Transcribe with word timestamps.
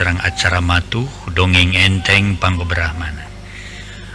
serang 0.00 0.16
acara 0.24 0.64
matuh 0.64 1.04
dongeng 1.28 1.76
enteng 1.76 2.40
panggobrahmana. 2.40 3.28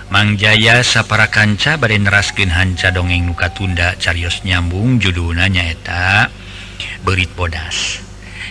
Mangjaya 0.10 0.82
sapara 0.82 1.30
kanca 1.30 1.78
bad 1.78 1.94
neraskin 1.94 2.50
hanca 2.50 2.90
dongeng 2.90 3.30
nuka 3.30 3.54
tunda 3.54 3.94
carios 4.02 4.42
nyambung 4.42 4.98
judulna 4.98 5.46
nyaeta 5.46 6.34
berit 7.06 7.30
bodas. 7.38 8.02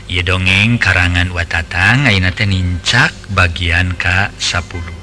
Ye 0.07 0.23
dongeng 0.23 0.79
karangan 0.79 1.35
watatang 1.35 2.07
Ainate 2.07 2.47
nincak 2.47 3.11
bagian 3.35 3.99
K10 3.99 4.94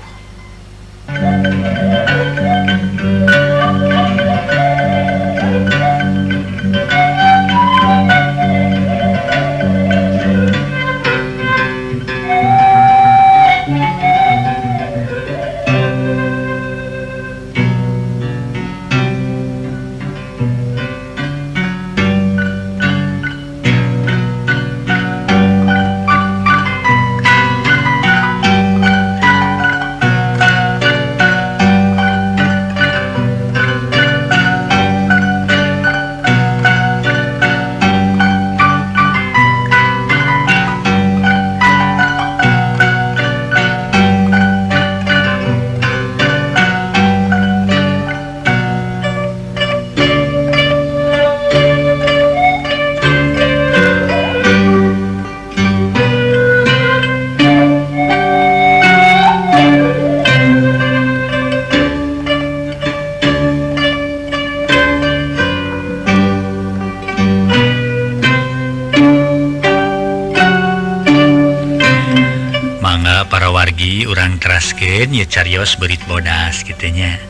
Jos 75.62 75.78
berit 75.78 76.02
bodas 76.10 76.66
gitunya 76.66 77.22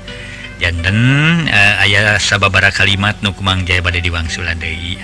jantan 0.55 0.95
eh, 1.51 1.51
uh, 1.51 1.83
ayah 1.83 2.15
sababara 2.15 2.71
kalimat 2.71 3.19
Nukumang 3.19 3.67
Jaya 3.67 3.83
badai 3.83 3.99
diwangsulan 3.99 4.55
Dei 4.55 4.95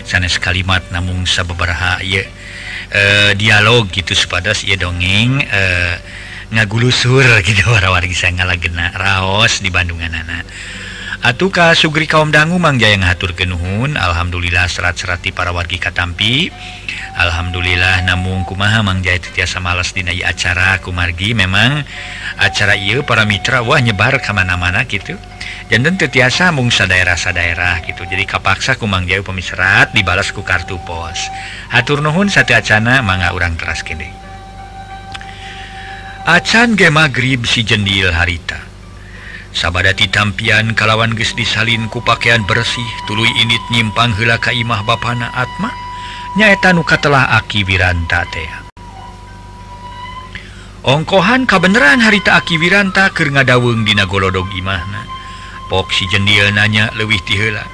sanes 0.00 0.40
kalimat 0.40 0.80
namun 0.88 1.28
sababaraha 1.28 2.00
ye, 2.00 2.24
uh, 2.24 2.26
eh, 2.88 3.32
dialog 3.36 3.92
gitu 3.92 4.16
sepadas 4.16 4.64
ia 4.64 4.80
dongeng 4.80 5.44
uh, 5.44 5.94
ngagulusur 6.56 7.28
gitu 7.44 7.68
war-war 7.68 8.00
bisa 8.00 8.32
gena 8.32 8.96
Raos 8.96 9.60
di 9.60 9.68
Bandungan 9.68 10.16
anak 10.16 10.48
Atuka 11.24 11.72
Sugri 11.72 12.04
kaum 12.04 12.28
dangu 12.28 12.60
Mangjayang 12.60 13.00
hatur 13.00 13.32
genuhun 13.32 13.96
Alhamdulillah 13.96 14.68
serat-serati 14.68 15.32
para 15.32 15.56
wargi 15.56 15.80
Katampi. 15.80 16.52
Alhamdulillah 17.16 18.04
namun 18.04 18.44
kumaha 18.44 18.84
Mangjaya 18.84 19.24
males 19.32 19.56
malas 19.56 19.88
dinai 19.96 20.20
acara 20.20 20.76
kumargi. 20.84 21.32
Memang 21.32 21.80
acara 22.36 22.76
I 22.76 23.00
para 23.00 23.24
Mitra 23.24 23.64
Wah 23.64 23.80
nyebar 23.80 24.20
kemana-mana 24.20 24.84
gitu 24.84 25.16
jantan 25.72 25.96
tetiasa 25.96 26.52
mungsa 26.52 26.84
daerah-sa 26.84 27.32
daerah 27.32 27.80
gitu 27.88 28.04
jadi 28.04 28.28
kapaksa 28.28 28.76
kumang 28.76 29.08
jauh 29.08 29.24
pemiserat 29.24 29.96
dibalas 29.96 30.28
ku 30.28 30.44
kartu 30.44 30.76
pos. 30.84 31.32
Hatur 31.72 32.04
Nuhun 32.04 32.28
satu 32.28 32.52
acana 32.52 33.00
manga 33.00 33.32
orang 33.32 33.56
keras 33.56 33.80
kene. 33.80 34.12
Acan 36.28 36.76
ge 36.76 36.92
magrib 36.92 37.48
si 37.48 37.64
jendil 37.64 38.12
harita. 38.12 38.73
sabadati 39.54 40.10
tampian 40.10 40.74
kalawan 40.74 41.14
ges 41.14 41.32
disalin 41.38 41.86
ku 41.88 42.02
pakaian 42.02 42.42
bersih 42.44 42.90
tulu 43.06 43.22
init 43.22 43.62
nyimpang 43.70 44.12
hela 44.18 44.36
Kaimah 44.36 44.82
bapana 44.82 45.30
Atma 45.32 45.70
nyaeta 46.34 46.74
nuka 46.74 46.98
telah 46.98 47.38
aki 47.38 47.62
Wiranta 47.62 48.26
tea 48.34 48.64
ongkohan 50.84 51.48
kabeneran 51.48 52.04
harita 52.04 52.36
aki 52.36 52.60
Wiranta 52.60 53.08
ke 53.08 53.24
ngadaweng 53.24 53.88
dina 53.88 54.04
golodog 54.04 54.46
imahna. 54.52 55.08
Pok 55.72 55.88
si 55.88 56.04
jendil 56.12 56.52
nanya 56.52 56.92
ti 57.24 57.34
heula. 57.40 57.64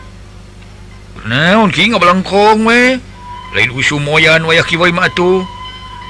naon 1.27 1.75
ki 1.75 1.91
ngabalengkong 1.91 2.63
we? 2.65 3.03
Lain 3.51 3.71
usum 3.75 4.07
moyan 4.07 4.47
wayah 4.47 4.63
kiwai 4.63 4.95
matu 4.95 5.43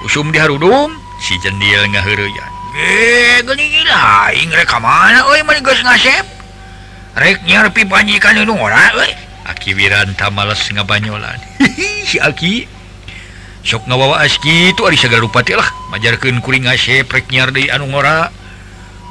usum 0.04 0.28
diharudung 0.28 0.92
si 1.24 1.40
jendil 1.40 1.88
ngaheureuyan. 1.88 2.59
reknya 7.18 7.66
panjikan 7.90 8.38
aki 9.50 9.74
wiranta 9.74 10.30
males 10.30 10.62
nga 10.70 10.86
Banyolan 10.86 11.38
aki. 12.18 12.66
Sok 13.60 13.84
ngawawa 13.84 14.24
aski 14.24 14.72
itu 14.72 14.82
lah, 15.52 15.68
majarkan 15.92 16.40
kuring 16.40 16.64
asep 16.64 17.04
reknyar 17.12 17.52
di 17.52 17.68
anu 17.68 17.92
ngora. 17.92 18.32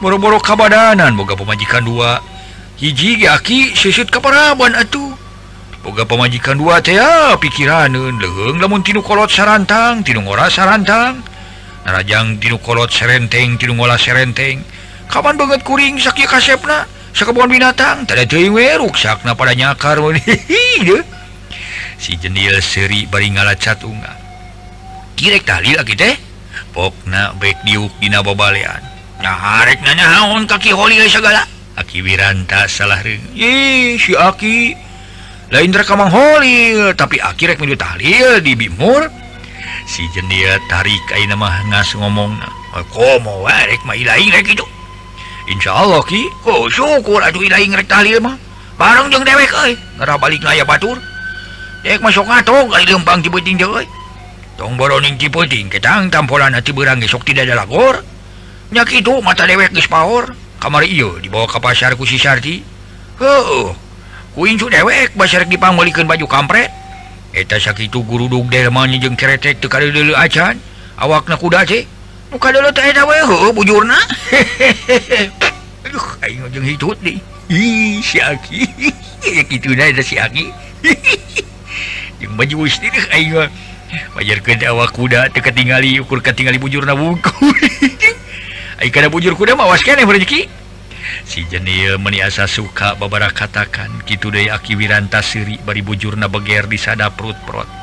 Boro-boro 0.02 0.42
kabadanan 0.42 1.14
boga 1.14 1.38
pemajikan 1.38 1.86
dua. 1.86 2.18
Hiji 2.82 3.22
aki 3.30 3.78
sisut 3.78 4.10
keparaban 4.10 4.74
atuh 4.74 5.14
boga 5.86 6.04
pemajikan 6.04 6.58
dua 6.58 6.82
teh 6.82 6.98
ah, 6.98 7.38
pikiran 7.38 7.94
leheng 7.94 8.58
lamun 8.58 8.82
tinu 8.82 9.06
kolot 9.06 9.30
sarantang 9.30 10.02
tinu 10.02 10.26
ngora 10.26 10.50
sarantang. 10.50 11.22
narajang 11.90 12.38
tidukolot 12.38 12.94
serenteng 12.94 13.58
tidungola 13.58 13.98
serenteng. 13.98 14.62
Kapan 15.10 15.42
banget 15.42 15.66
kuring 15.66 15.98
sakit 15.98 16.30
kasepna? 16.30 16.86
Sekebon 17.18 17.50
binatang 17.50 18.06
tak 18.06 18.22
ada 18.22 18.26
ceruk 18.30 18.94
sakna 18.94 19.34
pada 19.34 19.58
nyakar. 19.58 19.98
Si 22.00 22.16
jenil 22.16 22.64
seri 22.64 23.04
bari 23.12 23.28
ngalacat 23.28 23.84
unggah 23.84 24.30
kirek 25.20 25.44
tali 25.44 25.76
aki 25.76 26.00
teh. 26.00 26.16
Pokna 26.72 27.36
baik 27.36 27.60
diuk 27.68 27.92
dina 28.00 28.24
babalean 28.24 28.80
nyaharek 29.20 29.84
nanya 29.84 30.08
haon 30.16 30.48
kaki 30.48 30.72
holi 30.72 30.96
segala 31.12 31.44
aki 31.76 32.00
wiranta 32.00 32.72
salah 32.72 33.04
ring 33.04 33.20
ih 33.36 34.00
si 34.00 34.16
aki. 34.16 34.88
Lain 35.50 35.74
rekamang 35.76 36.14
holi 36.14 36.78
tapi 36.96 37.20
aki 37.20 37.52
rek 37.52 37.60
milu 37.60 37.76
tahlil 37.76 38.40
di 38.40 38.56
bimur. 38.56 39.12
si 39.90 40.06
jendil 40.14 40.54
tarik 40.70 41.02
mah 41.34 41.66
ngas 41.74 41.98
ngomong 41.98 42.38
Insya 45.50 45.74
Allah 45.74 46.06
ki. 46.06 46.30
Oh, 46.46 46.70
syukur 46.70 47.18
aduh 47.26 47.42
mah. 48.22 48.38
Bareng 48.78 49.10
jeung 49.10 49.26
dewek 49.26 49.50
eh. 49.66 49.74
ngara 49.98 50.16
balik 50.22 50.46
aya 50.46 50.62
batur. 50.62 51.02
Dek 51.82 52.06
masuk 52.06 52.30
ngatong 52.30 52.70
kali 52.70 52.86
lempang 52.86 53.20
ciputing 53.26 53.58
euy 53.58 53.84
eh. 53.84 53.88
tong 54.60 54.78
boroning 54.78 55.18
ciputing 55.18 55.72
ketang 55.72 56.12
tampolan 56.12 56.54
hati 56.54 56.70
berang 56.70 57.02
sok 57.02 57.26
tidak 57.26 57.50
ada 57.50 57.66
lagor. 57.66 58.06
Nyak 58.70 58.94
itu 58.94 59.18
mata 59.26 59.50
dewek 59.50 59.74
geus 59.74 59.90
paor. 59.90 60.30
Kamar 60.62 60.86
iyo 60.86 61.18
dibawa 61.18 61.50
ke 61.50 61.58
pasar 61.58 61.98
ku 61.98 62.06
si 62.06 62.22
Sarti. 62.22 62.62
Heuh 63.18 63.74
incu 64.46 64.70
dewek 64.70 65.18
basar 65.18 65.50
dipangulikeun 65.50 66.06
baju 66.06 66.30
kampret. 66.30 66.79
eta 67.34 67.62
sakit 67.62 67.94
guruduk 67.94 68.50
delmanya 68.50 68.98
jeung 68.98 69.18
keretek 69.18 69.62
teu 69.62 69.70
dulu 69.70 70.14
acan. 70.18 70.58
Awak 71.00 71.32
na 71.32 71.36
kuda 71.40 71.64
sih 71.64 71.88
muka 72.28 72.52
dulu 72.52 72.70
teh 72.76 72.92
dawe 72.92 73.16
ho 73.24 73.56
bujurna 73.56 73.96
aduh 75.88 76.08
aing 76.22 76.44
jeung 76.52 76.68
hitut 76.68 77.00
di 77.00 77.18
ih 77.48 78.04
si 78.04 78.20
aki. 78.20 78.68
Ya 79.20 79.44
kitu 79.44 79.76
na 79.76 79.92
eta 79.92 80.00
si 80.00 80.16
aki. 80.16 80.48
Jeung 82.24 82.40
baju 82.40 82.64
istri 82.64 82.88
deh 82.88 83.06
aing 83.12 83.36
mah. 83.36 83.52
Bajarkeun 84.16 84.64
awak 84.64 84.96
kuda 84.96 85.28
teu 85.28 85.44
katingali 85.44 86.00
ukur 86.00 86.24
katingali 86.24 86.56
bujurna 86.56 86.96
buku 86.96 87.52
aing 88.80 88.94
kada 88.96 89.12
bujur 89.12 89.36
kuda 89.36 89.60
mah 89.60 89.68
awas 89.68 89.84
keneh 89.84 90.08
rezeki 90.08 90.48
si 91.26 91.46
jenil 91.48 91.98
meniasa 91.98 92.46
suka 92.50 92.96
beberapa 92.96 93.32
katakan 93.32 94.04
gitu 94.06 94.30
De 94.30 94.50
aki 94.50 94.76
wiranta 94.76 95.22
siri 95.24 95.58
bari 95.62 95.82
bujurna 95.82 96.30
beger 96.30 96.70
di 96.70 96.78
sada 96.78 97.10
perut-prot 97.14 97.80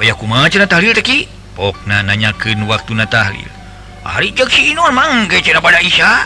oh 0.00 0.48
teh 0.48 0.64
tahlilpokna 0.64 2.00
nanyaken 2.00 2.64
waktu 2.64 2.92
na 2.96 3.04
tahlil. 3.04 3.52
Hari 4.00 4.32
pada 4.32 5.78
Isya. 5.84 6.24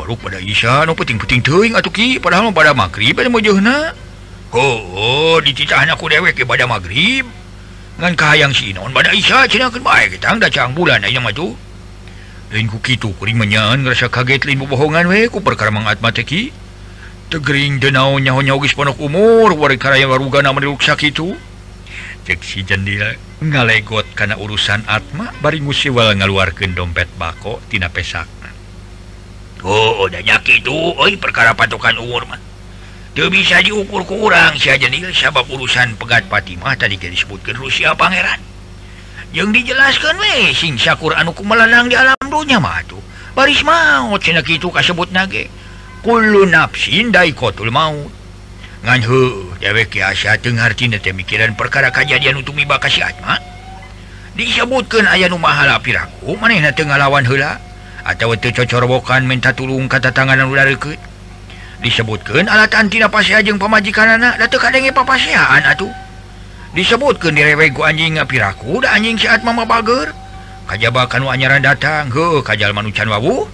Baru 0.00 0.16
pada 0.16 0.40
Isya 0.40 0.88
no 0.88 0.96
puting-puting 0.96 1.44
teing 1.44 1.76
atau 1.76 1.92
Ki 1.92 2.16
padahal 2.16 2.52
pada 2.56 2.72
magrib 2.72 3.16
pada 3.16 3.28
mujuna 3.32 3.92
oh, 4.52 4.80
oh 4.96 5.36
aku 5.40 6.04
dewek 6.08 6.36
pada 6.44 6.68
magrib 6.68 7.24
dengan 7.96 8.12
kahang 8.12 8.52
sinon 8.52 8.92
pada 8.92 9.12
Isya 9.16 9.48
cinakan 9.48 9.80
baik 9.80 10.20
kita 10.20 10.36
dah 10.36 10.52
cang 10.52 10.76
bulan 10.76 11.00
aja 11.00 11.16
maju 11.16 11.56
lingku 12.56 12.80
gitu 12.80 13.12
kuring 13.20 13.36
menyahan 13.36 13.84
ngerasa 13.84 14.08
kaget 14.08 14.48
lingku 14.48 14.64
bohongan 14.64 15.04
weku 15.12 15.44
perkara 15.44 15.68
mangatma 15.68 16.08
teki 16.08 16.56
tegering 17.28 17.76
denau 17.76 18.16
nyaho 18.16 18.40
nyaho 18.40 18.64
geus 18.64 18.72
ponok 18.72 18.96
umur 18.96 19.52
wari 19.52 19.76
karaya 19.76 20.08
warugana 20.08 20.56
meniluk 20.56 20.80
sakitu 20.80 21.36
cek 22.24 22.40
si 22.40 22.64
jendela 22.64 23.12
ngalegot 23.44 24.08
kana 24.16 24.40
urusan 24.40 24.88
atma 24.88 25.36
bari 25.44 25.60
ngusiwal 25.60 26.16
ngaluarkeun 26.16 26.72
dompet 26.72 27.12
bako 27.20 27.60
tina 27.68 27.92
pesakna 27.92 28.48
oh, 29.60 30.00
oh 30.00 30.08
udah 30.08 30.24
nyakitu 30.24 30.72
euy 30.96 31.20
perkara 31.20 31.52
patokan 31.52 32.00
umur 32.00 32.24
mah. 32.24 32.40
Teu 33.16 33.32
bisa 33.32 33.64
diukur 33.64 34.04
kurang 34.04 34.60
si 34.60 34.68
jendela 34.68 35.08
sabab 35.08 35.48
urusan 35.48 35.96
pegat 35.96 36.28
Fatimah 36.28 36.76
tadi 36.76 37.00
disebutkeun 37.00 37.56
Rusia 37.56 37.96
pangeran. 37.96 38.40
Jeung 39.32 39.56
dijelaskan 39.56 40.16
we 40.20 40.52
sing 40.52 40.76
syakur 40.76 41.16
anu 41.16 41.32
kumalanang 41.32 41.88
di 41.88 41.96
alam 41.96 42.15
amdonya 42.26 42.58
matu 42.58 42.98
baris 43.38 43.62
maut 43.62 44.18
itu 44.18 44.68
kasebut 44.74 45.14
nagekulu 45.14 46.42
nafsindai 46.50 47.30
kotul 47.38 47.70
maut 47.70 48.10
nganhu 48.82 49.54
dewek 49.62 49.94
kiasa 49.94 50.42
Tengartina 50.42 50.98
demikiran 50.98 51.54
perkara 51.54 51.94
kejadian 51.94 52.42
untuk 52.42 52.58
miba 52.58 52.82
kasihma 52.82 53.38
disebutkan 54.34 55.06
ayah 55.14 55.30
numahala 55.30 55.78
piraku 55.78 56.34
maneh 56.36 56.66
Tenlawan 56.74 57.22
hela 57.24 57.62
atau 58.02 58.34
cocorobokan 58.34 59.22
minta 59.22 59.54
tulung 59.54 59.86
kata 59.86 60.10
tanganan 60.10 60.50
ular 60.50 60.66
reket 60.66 60.98
disebutkan 61.82 62.50
alaatantina 62.50 63.06
pasi 63.06 63.38
ajeng 63.38 63.58
pemajikan 63.58 64.18
anak 64.18 64.38
datu 64.42 64.58
kadangnya 64.58 64.90
papasiaan 64.90 65.62
atuh 65.62 65.90
disebutkan 66.74 67.38
direwego 67.38 67.86
anjing 67.86 68.18
ngapiraku 68.18 68.82
dan 68.82 68.98
anjing 68.98 69.16
saat 69.18 69.42
mama 69.46 69.62
bager 69.62 70.10
kajjabakan 70.66 71.26
anyaran 71.26 71.62
datang. 71.62 72.10
Ke 72.10 72.42
kajal 72.42 72.74
manucan 72.74 73.08
wawu. 73.08 73.46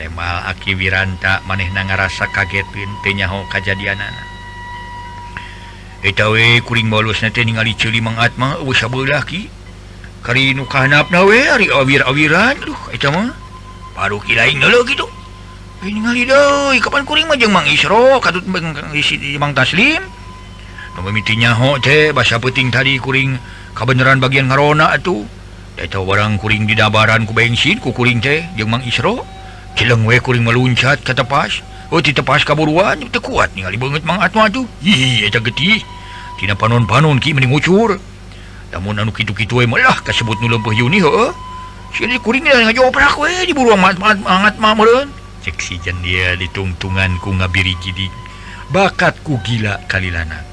Temal 0.00 0.48
aki 0.48 0.80
wiranta 0.80 1.44
maneh 1.44 1.68
na 1.76 1.84
ngarasa 1.84 2.24
kaget 2.32 2.64
pintenyaho 2.72 3.44
kejadian 3.52 4.00
anak 4.00 4.26
etawe 6.00 6.44
kuring 6.64 6.88
bolus 6.88 7.20
nanti 7.20 7.44
ningali 7.44 7.76
celi 7.76 8.00
mengatma 8.00 8.64
usah 8.64 8.88
laki 8.88 9.52
kari 10.24 10.56
nu 10.56 10.64
kahanap 10.64 11.12
nawe 11.12 11.38
ari 11.52 11.68
awir 11.68 12.00
awiran 12.08 12.56
duh 12.64 12.80
eta 12.96 13.12
mah 13.12 13.28
baru 13.92 14.16
kilain 14.24 14.56
dulu 14.56 14.80
gitu 14.88 15.04
ningali 15.84 16.24
doi 16.24 16.80
kapan 16.80 17.04
kuring 17.04 17.28
mah 17.28 17.36
jeung 17.36 17.52
Mang 17.52 17.68
Isro 17.68 18.24
katut 18.24 18.44
isi 18.96 19.36
Mang 19.36 19.52
Taslim. 19.52 20.00
Nu 20.96 21.00
mimiti 21.04 21.36
nyaho 21.36 21.76
teh 21.76 22.12
bahasa 22.16 22.40
peuting 22.40 22.72
tadi 22.72 22.96
kuring 22.96 23.36
kabeneran 23.76 24.16
bagian 24.20 24.48
ngarona 24.48 24.96
atuh. 24.96 25.39
Eta 25.80 25.96
barang 25.96 26.36
kuring 26.36 26.68
didabaran 26.68 27.24
ku 27.24 27.32
bensin 27.32 27.80
kukuring 27.80 28.20
teh 28.20 28.44
jemang 28.54 28.84
Isro 28.84 29.24
Cileng 29.80 30.04
we 30.04 30.20
kuring 30.20 30.44
meluncat 30.44 31.00
ke 31.00 31.16
tepas 31.16 31.64
Oh 31.88 32.04
tepas 32.04 32.44
kaburuan 32.44 33.00
kuat 33.08 33.56
ningali 33.56 33.80
banget 33.80 34.04
mangat 34.04 34.36
maju 34.36 34.68
Ih 34.84 35.24
eta 35.24 35.40
getih 35.40 35.80
Tina 36.36 36.52
panon-panon 36.52 37.16
ki 37.16 37.32
mending 37.32 37.56
ucur 37.56 37.96
Namun 38.70 39.02
anu 39.02 39.10
kitu-kitu 39.10 39.62
we 39.62 39.66
malah 39.66 39.98
kasebut 40.06 40.38
nu 40.38 40.46
leumpeuh 40.46 40.74
Yuni 40.74 41.02
heuh. 41.02 41.34
Sini 41.90 42.22
kuring 42.22 42.46
ngajoprak 42.46 43.18
we 43.18 43.30
di 43.42 43.50
buruang 43.50 43.82
mangat 43.82 44.22
mangat 44.22 44.54
mah 44.62 44.74
meureun. 44.78 45.10
Cek 45.42 45.58
si 45.58 45.74
jan 45.82 45.98
dia 46.06 46.38
ditungtungan 46.38 47.18
ku 47.18 47.34
ngabiri 47.34 47.74
gidik. 47.82 48.14
Bakat 48.70 49.18
ku 49.26 49.42
gila 49.42 49.82
kali 49.90 50.14
lanak. 50.14 50.46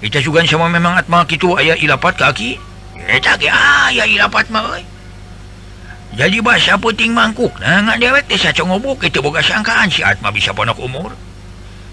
Ita 0.00 0.24
sugan 0.24 0.48
sama 0.48 0.72
memang 0.72 0.96
atma 0.96 1.28
kitu 1.28 1.52
aya 1.60 1.76
ilapat 1.76 2.16
kaki. 2.16 2.56
Eh, 3.08 3.20
ah, 3.52 3.88
jadi 6.10 6.42
bahasa 6.42 6.74
puting 6.74 7.14
mangkuk? 7.14 7.54
Nah, 7.62 7.94
dewek 7.94 8.26
desa 8.26 8.50
congobuk 8.50 8.98
itu 9.06 9.22
boga 9.22 9.38
sangkaan 9.38 9.86
si 9.86 10.02
Atma 10.02 10.34
bisa 10.34 10.50
ponok 10.50 10.82
umur. 10.82 11.14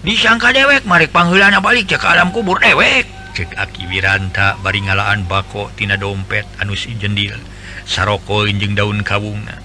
Disangka 0.02 0.50
dewek 0.50 0.86
Marek 0.86 1.14
panggulana 1.14 1.62
balik 1.62 1.86
cek 1.86 2.02
alam 2.02 2.34
kubur 2.34 2.58
dewek. 2.58 3.06
Cek 3.38 3.54
aki 3.54 3.86
Wiranta 3.86 4.58
baringalaan 4.62 5.22
bako 5.26 5.70
tina 5.78 5.94
dompet 5.94 6.46
anus 6.58 6.90
jendil 6.98 7.38
saroko 7.86 8.46
injing 8.46 8.74
daun 8.74 9.06
kawunga 9.06 9.58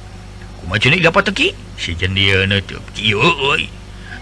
kuma 0.61 0.77
jenik 0.77 1.01
dapat 1.01 1.33
teki? 1.33 1.47
Si 1.75 1.97
jendil 1.97 2.45
nutup 2.45 2.81
kiyo 2.93 3.21
oi 3.21 3.65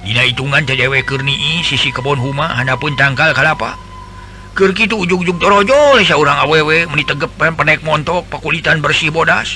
dina 0.07 0.23
hitungan 0.23 0.63
teh 0.63 0.79
dewek 0.79 1.03
kerni 1.03 1.59
sisi 1.61 1.91
kebon 1.91 2.17
huma 2.17 2.55
handapun 2.55 2.95
tangkal 2.95 3.35
kalapa. 3.35 3.75
gitu 4.75 4.99
ujug-jugrojol 5.07 6.03
seorang 6.03 6.43
awewe 6.43 6.83
meni 6.91 7.07
tegepan 7.07 7.55
penek 7.55 7.81
montok 7.87 8.27
pekulitan 8.27 8.83
bersih 8.83 9.07
bodas. 9.07 9.55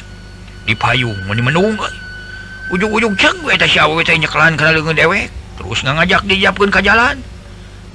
Dipayung 0.63 1.15
meni 1.27 1.43
menung. 1.43 1.75
Ujung-ujung 2.71 3.13
leungeun 4.73 4.97
dewek. 4.97 5.27
Terus 5.59 5.79
ngajak 5.83 6.23
dijapun 6.25 6.71
ke 6.71 6.79
jalan. 6.81 7.19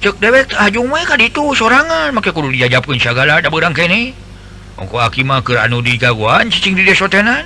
Cek 0.01 0.21
dewek 0.21 0.53
ajung 0.61 0.93
itu 1.19 1.43
sorangan. 1.57 2.13
Maka 2.13 2.29
kudu 2.29 2.53
dijapun 2.53 3.01
segala 3.01 3.41
ada 3.41 3.49
berang 3.49 3.73
kene. 3.73 4.13
Ongko 4.79 5.01
akima 5.01 5.41
ke 5.41 5.57
anu 5.57 5.83
digaguan 5.83 6.49
cicing 6.49 6.73
di 6.73 6.87
desotenan 6.87 7.45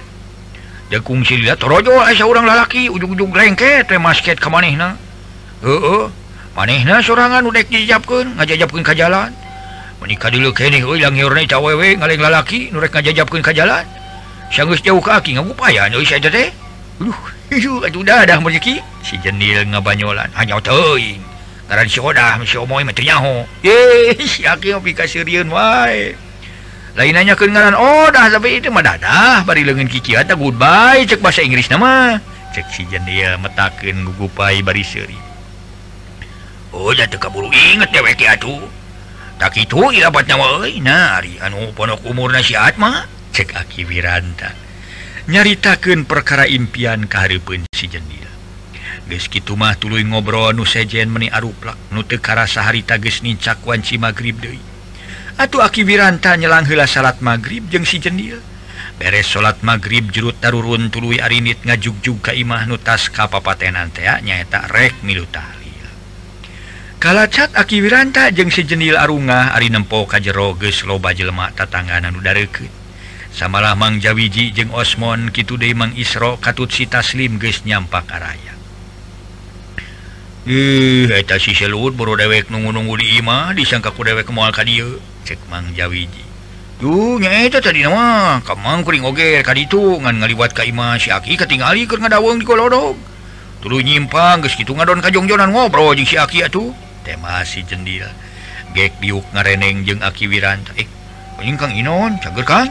kungsi 1.02 1.42
siliat 1.42 1.58
rojo 1.64 1.98
asa 2.04 2.28
orang 2.28 2.46
lalaki. 2.46 2.92
Ujung-ujung 2.92 3.34
lengket 3.34 3.90
masket 3.98 4.38
ke 4.38 4.48
manehna. 4.52 5.00
Heeh 5.64 6.12
manehna 6.56 7.02
sorangan 7.02 7.44
udah 7.44 7.64
dijapkan 7.66 8.36
ngajajapkeun 8.38 8.86
ka 8.86 8.94
ke 8.94 9.00
jalan. 9.00 9.34
menikah 10.06 10.30
dulu 10.30 10.54
kewe 10.54 11.98
ngaling 11.98 12.22
lalaki 12.22 12.70
nurek 12.70 12.94
ngajajabkan 12.94 13.42
ke 13.42 13.52
jalan. 13.58 13.86
Sanggus 14.54 14.86
jauh 14.86 15.02
kaki 15.02 15.34
ngupaya 15.42 15.90
nulis 15.90 16.14
aja 16.14 16.30
teh 16.30 16.54
Duh, 16.96 17.18
isu 17.52 17.84
atuh 17.84 18.06
dadah 18.06 18.40
rezeki. 18.40 18.80
Si 19.02 19.18
jenil 19.20 19.68
ngabanyolan 19.68 20.30
hanya 20.38 20.62
teuing 20.62 21.20
ngaran 21.66 21.90
si 21.90 21.98
odah 21.98 22.38
si 22.46 22.56
omoy 22.62 22.86
mah 22.86 22.94
teu 22.94 23.04
nyaho. 23.04 23.50
Ye 23.66 24.14
si 24.30 24.46
aki 24.52 24.78
ngopi 24.78 24.94
ka 24.94 25.10
wae 25.10 26.14
lain 26.96 27.12
nanya 27.12 27.36
ke 27.36 27.44
ngaran 27.52 27.76
oh, 27.76 28.08
odah 28.08 28.32
tapi 28.32 28.64
itu 28.64 28.72
mah 28.72 28.80
dadah 28.80 29.44
bari 29.44 29.68
leungeun 29.68 29.92
kiki 29.92 30.16
ah, 30.16 30.24
eta 30.24 30.38
goodbye. 30.38 31.04
Cek 31.04 31.20
bahasa 31.20 31.44
Inggris 31.44 31.68
nama. 31.68 32.22
Cek 32.56 32.72
si 32.72 32.88
jenil 32.88 33.36
metakeun 33.42 34.08
gugupai 34.14 34.64
bari 34.64 34.86
seuri 34.86 35.18
Oh, 36.76 36.92
jatuh 36.92 37.20
kaburu 37.20 37.52
inget 37.52 37.92
dewek 37.92 38.20
atuh 38.24 38.60
tak 39.42 39.60
itu 39.60 39.82
dapat 40.00 40.32
anupondok 40.32 42.06
umur 42.08 42.32
nasihatma 42.32 43.08
cek 43.36 43.52
aki 43.56 43.84
Wiranta. 43.84 44.66
Nyaritakan 45.26 46.06
perkara 46.06 46.46
impian 46.46 47.10
keharipun 47.10 47.66
si 47.74 47.90
jendil 47.90 48.30
Geus 49.10 49.26
kitu 49.26 49.58
mah 49.58 49.74
tulu 49.74 49.98
ngobrol 49.98 50.54
nu 50.54 50.70
sejen 50.70 51.10
meni 51.10 51.34
aruplak 51.34 51.74
nutekara 51.90 52.46
harita 52.46 52.94
tages 52.94 53.26
nincak 53.26 53.58
si 53.82 53.98
magrib 53.98 54.38
Dei 54.38 54.62
atau 55.42 55.66
aki 55.66 55.82
Wiranta 55.82 56.38
nyelanghela 56.38 56.86
salat 56.86 57.26
magrib 57.26 57.66
jeung 57.74 57.90
si 57.90 57.98
jendil 57.98 58.38
beres 59.02 59.26
salat 59.34 59.66
magrib 59.66 60.14
jerut 60.14 60.38
tarurun 60.38 60.94
tulu 60.94 61.18
arinit 61.18 61.58
ngajug 61.66 62.06
juga 62.06 62.30
Imah 62.30 62.70
nutas 62.70 63.10
kapapatenan 63.10 63.90
teak 63.90 64.22
nyaeta 64.22 64.70
rek 64.70 65.02
milutan 65.02 65.55
kalacat 67.06 67.54
Aki 67.54 67.86
Wiranta 67.86 68.34
jeung 68.34 68.50
sejenil 68.50 68.98
Arungah 68.98 69.54
Ari 69.54 69.70
nempo 69.70 70.10
kajeroges 70.10 70.90
loba 70.90 71.14
jelma 71.14 71.54
tatanganan 71.54 72.18
udareket 72.18 72.74
samalah 73.30 73.78
Mang 73.78 74.02
Jawiji 74.02 74.50
jeung 74.50 74.74
Osmon 74.74 75.30
Kitu 75.30 75.54
Demang 75.54 75.94
Isra 75.94 76.34
katut 76.42 76.74
si 76.74 76.90
taslim 76.90 77.38
geus 77.38 77.62
nyampak 77.62 78.10
karaya. 78.10 78.58
Eta 80.50 81.38
si 81.38 81.54
selut 81.54 81.94
boro 81.94 82.18
dewek 82.18 82.50
nunggu-nunggu 82.50 82.98
di 82.98 83.22
imah 83.22 83.54
disangka 83.54 83.94
ku 83.94 84.02
dewek 84.02 84.34
moal 84.34 84.50
ka 84.50 84.66
dieu 84.66 84.98
cek 85.30 85.46
Mang 85.46 85.78
Jawiji. 85.78 86.26
Duh 86.82 87.22
itu 87.22 87.62
tadi 87.62 87.86
nama 87.86 88.42
kamang 88.42 88.82
kuring 88.82 89.06
oge 89.06 89.46
ka 89.46 89.54
ditu 89.54 90.02
ngan 90.02 90.26
ngaliwat 90.26 90.58
ka 90.58 90.66
imah 90.66 90.98
si 90.98 91.14
Aki 91.14 91.38
katingali 91.38 91.86
keur 91.86 92.02
ngadawung 92.02 92.42
di 92.42 92.50
kolodog 92.50 92.98
tuluy 93.62 93.86
nyimpang 93.86 94.42
geus 94.42 94.58
kitu 94.58 94.74
ngadon 94.74 95.06
kajongjonan 95.06 95.54
ngobrol 95.54 95.94
jeung 95.94 96.10
si 96.10 96.18
Aki 96.18 96.42
atuh. 96.50 96.85
tema 97.06 97.46
si 97.46 97.62
jendil 97.62 98.10
gek 98.74 98.98
diuk 99.00 99.24
ngareneng 99.32 99.86
jeung 99.86 100.02
aki 100.02 100.26
Wiranta 100.26 100.74
eh 100.76 100.90
ingkang 101.46 101.78
Inon 101.78 102.18
cager 102.18 102.44
Kang 102.44 102.68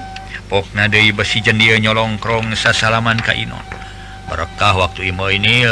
pokna 0.50 0.91
deui 0.91 1.14
besi 1.14 1.38
jendil 1.38 1.79
nyolongkrong 1.79 2.53
sasalaman 2.59 3.23
ka 3.23 3.33
Inon 3.33 3.62
berkah 4.26 4.75
waktu 4.75 5.14
imah 5.14 5.31
ini 5.31 5.64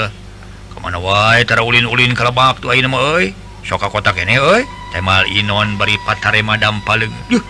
kemana 0.73 1.03
wae 1.03 1.43
tara 1.43 1.67
ulin-ulin 1.67 2.15
kalebak 2.15 2.63
tu 2.63 2.71
ayeuna 2.71 2.89
mah 2.89 3.03
euy 3.19 3.35
sok 3.67 3.83
ka 3.83 3.89
kota 3.91 4.15
kene 4.15 4.39
euy 4.39 4.63
temal 4.95 5.27
Inon 5.27 5.75
bari 5.75 5.99
patarema 6.07 6.55
dampaleung 6.55 7.13
duh 7.27 7.43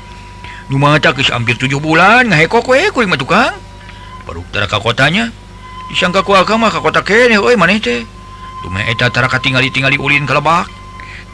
Lumata 0.72 1.12
geus 1.12 1.28
hampir 1.28 1.60
tujuh 1.60 1.76
bulan 1.84 2.32
ngaheko 2.32 2.64
we 2.64 2.88
kuring 2.96 3.12
mah 3.12 3.20
tukang. 3.20 3.52
Baruk 4.24 4.48
tara 4.56 4.64
ka 4.64 4.80
kotanya. 4.80 5.28
Disangka 5.92 6.24
ku 6.24 6.32
agama 6.32 6.72
ka 6.72 6.80
kota 6.80 7.04
kene 7.04 7.36
euy 7.36 7.60
maneh 7.60 7.76
teh. 7.76 8.08
tumeh 8.64 8.86
eta 8.88 9.10
tara 9.12 9.28
katingali-tingali 9.28 10.00
ulin 10.00 10.24
ka 10.24 10.38
lebak. 10.38 10.70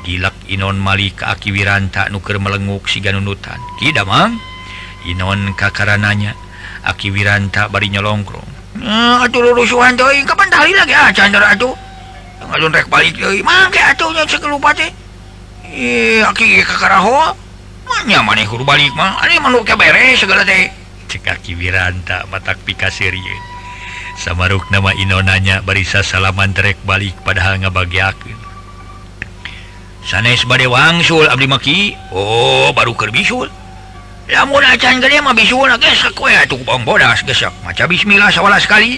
gilak 0.07 0.35
Inon 0.47 0.79
Malik 0.79 1.23
Aki 1.23 1.51
Wiranta 1.51 2.07
nuker 2.13 2.39
melenguk 2.39 2.87
siganunutan 2.87 3.59
tidak 3.83 4.07
Mang. 4.07 4.39
Inon 5.07 5.55
kakarananya 5.55 6.35
Aki 6.85 7.11
Wiranta 7.15 7.67
bari 7.71 7.91
nyolongkrong 7.91 8.79
hmm, 8.79 9.25
atuh 9.27 9.41
lurusuhan 9.43 9.99
deui 9.99 10.23
eh, 10.23 10.25
kapan 10.27 10.49
tali 10.51 10.73
lagi? 10.75 10.95
Ah 10.95 11.11
candor 11.11 11.43
atuh. 11.43 11.75
Ngalun 12.39 12.73
rek 12.73 12.89
balik 12.89 13.19
deui 13.19 13.41
eh, 13.41 13.45
mangke 13.45 13.83
atuh 13.83 14.15
nya 14.15 14.25
ceuk 14.25 14.47
lupa 14.47 14.73
teh 14.73 14.89
ih 15.69 16.25
aki 16.25 16.65
kakaraho 16.65 17.37
nya 18.09 18.25
maneh 18.25 18.49
kudu 18.49 18.65
balik 18.65 18.95
mah 18.97 19.21
ari 19.21 19.37
manuk 19.37 19.69
ke 19.69 19.77
beres 19.77 20.17
segala 20.17 20.47
teh 20.47 20.73
cek 21.13 21.29
aki 21.29 21.53
wiranta 21.59 22.25
matak 22.33 22.57
pikasirieun 22.65 23.43
samaruk 24.17 24.65
nama 24.73 24.97
inonanya 24.97 25.61
barisa 25.63 26.03
salaman 26.03 26.51
rek 26.57 26.81
balik 26.83 27.15
padahal 27.23 27.61
ngabagiakeun. 27.63 28.48
sanes 30.09 30.41
bade 30.49 30.65
wangsul 30.65 31.29
Abdi 31.29 31.45
Maki. 31.45 31.93
Oh 32.17 32.73
baru 32.73 32.97
kerbisul 32.97 33.45
lamun 34.33 34.65
acan 34.65 35.05
gede 35.05 35.21
mah 35.21 35.37
bisul 35.37 35.69
gesak 35.77 36.17
we 36.17 36.33
atuh 36.33 36.57
bang 36.65 36.81
bodas 36.81 37.21
gesak 37.29 37.53
maca 37.61 37.85
bismillah 37.85 38.33
sawalah 38.33 38.57
sekali 38.57 38.97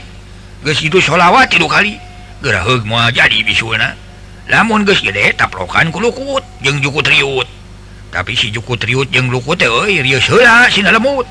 geus 0.63 0.79
itu 0.79 1.03
sholawat 1.03 1.51
tilu 1.51 1.67
kali. 1.67 1.99
Gerah 2.41 2.63
heug 2.63 2.87
moal 2.87 3.11
jadi 3.11 3.43
bisulna 3.43 3.99
lamun 4.47 4.87
geus 4.87 5.03
gede 5.03 5.35
taplokan 5.35 5.91
ku 5.91 5.99
lukut 5.99 6.47
jeung 6.63 6.79
juku 6.79 7.03
triut 7.03 7.51
tapi 8.15 8.39
si 8.39 8.55
juku 8.55 8.79
triut 8.79 9.11
jeung 9.11 9.35
lukut 9.35 9.59
teh 9.59 9.67
euy 9.67 9.99
rieu 10.07 10.23
heula 10.23 10.71
sina 10.71 10.95
lemut. 10.95 11.27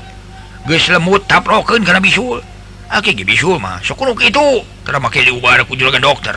Geus 0.68 0.92
lemut 0.92 1.24
taplokeun 1.24 1.88
kana 1.88 2.04
bisul 2.04 2.44
aki 2.92 3.10
ah, 3.12 3.16
ge 3.16 3.24
bisul 3.24 3.56
mah 3.56 3.80
sok 3.80 4.04
itu. 4.20 4.60
Karena 4.84 5.00
make 5.00 5.24
liubar 5.24 5.64
ku 5.64 5.72
juragan 5.72 6.04
dokter. 6.04 6.36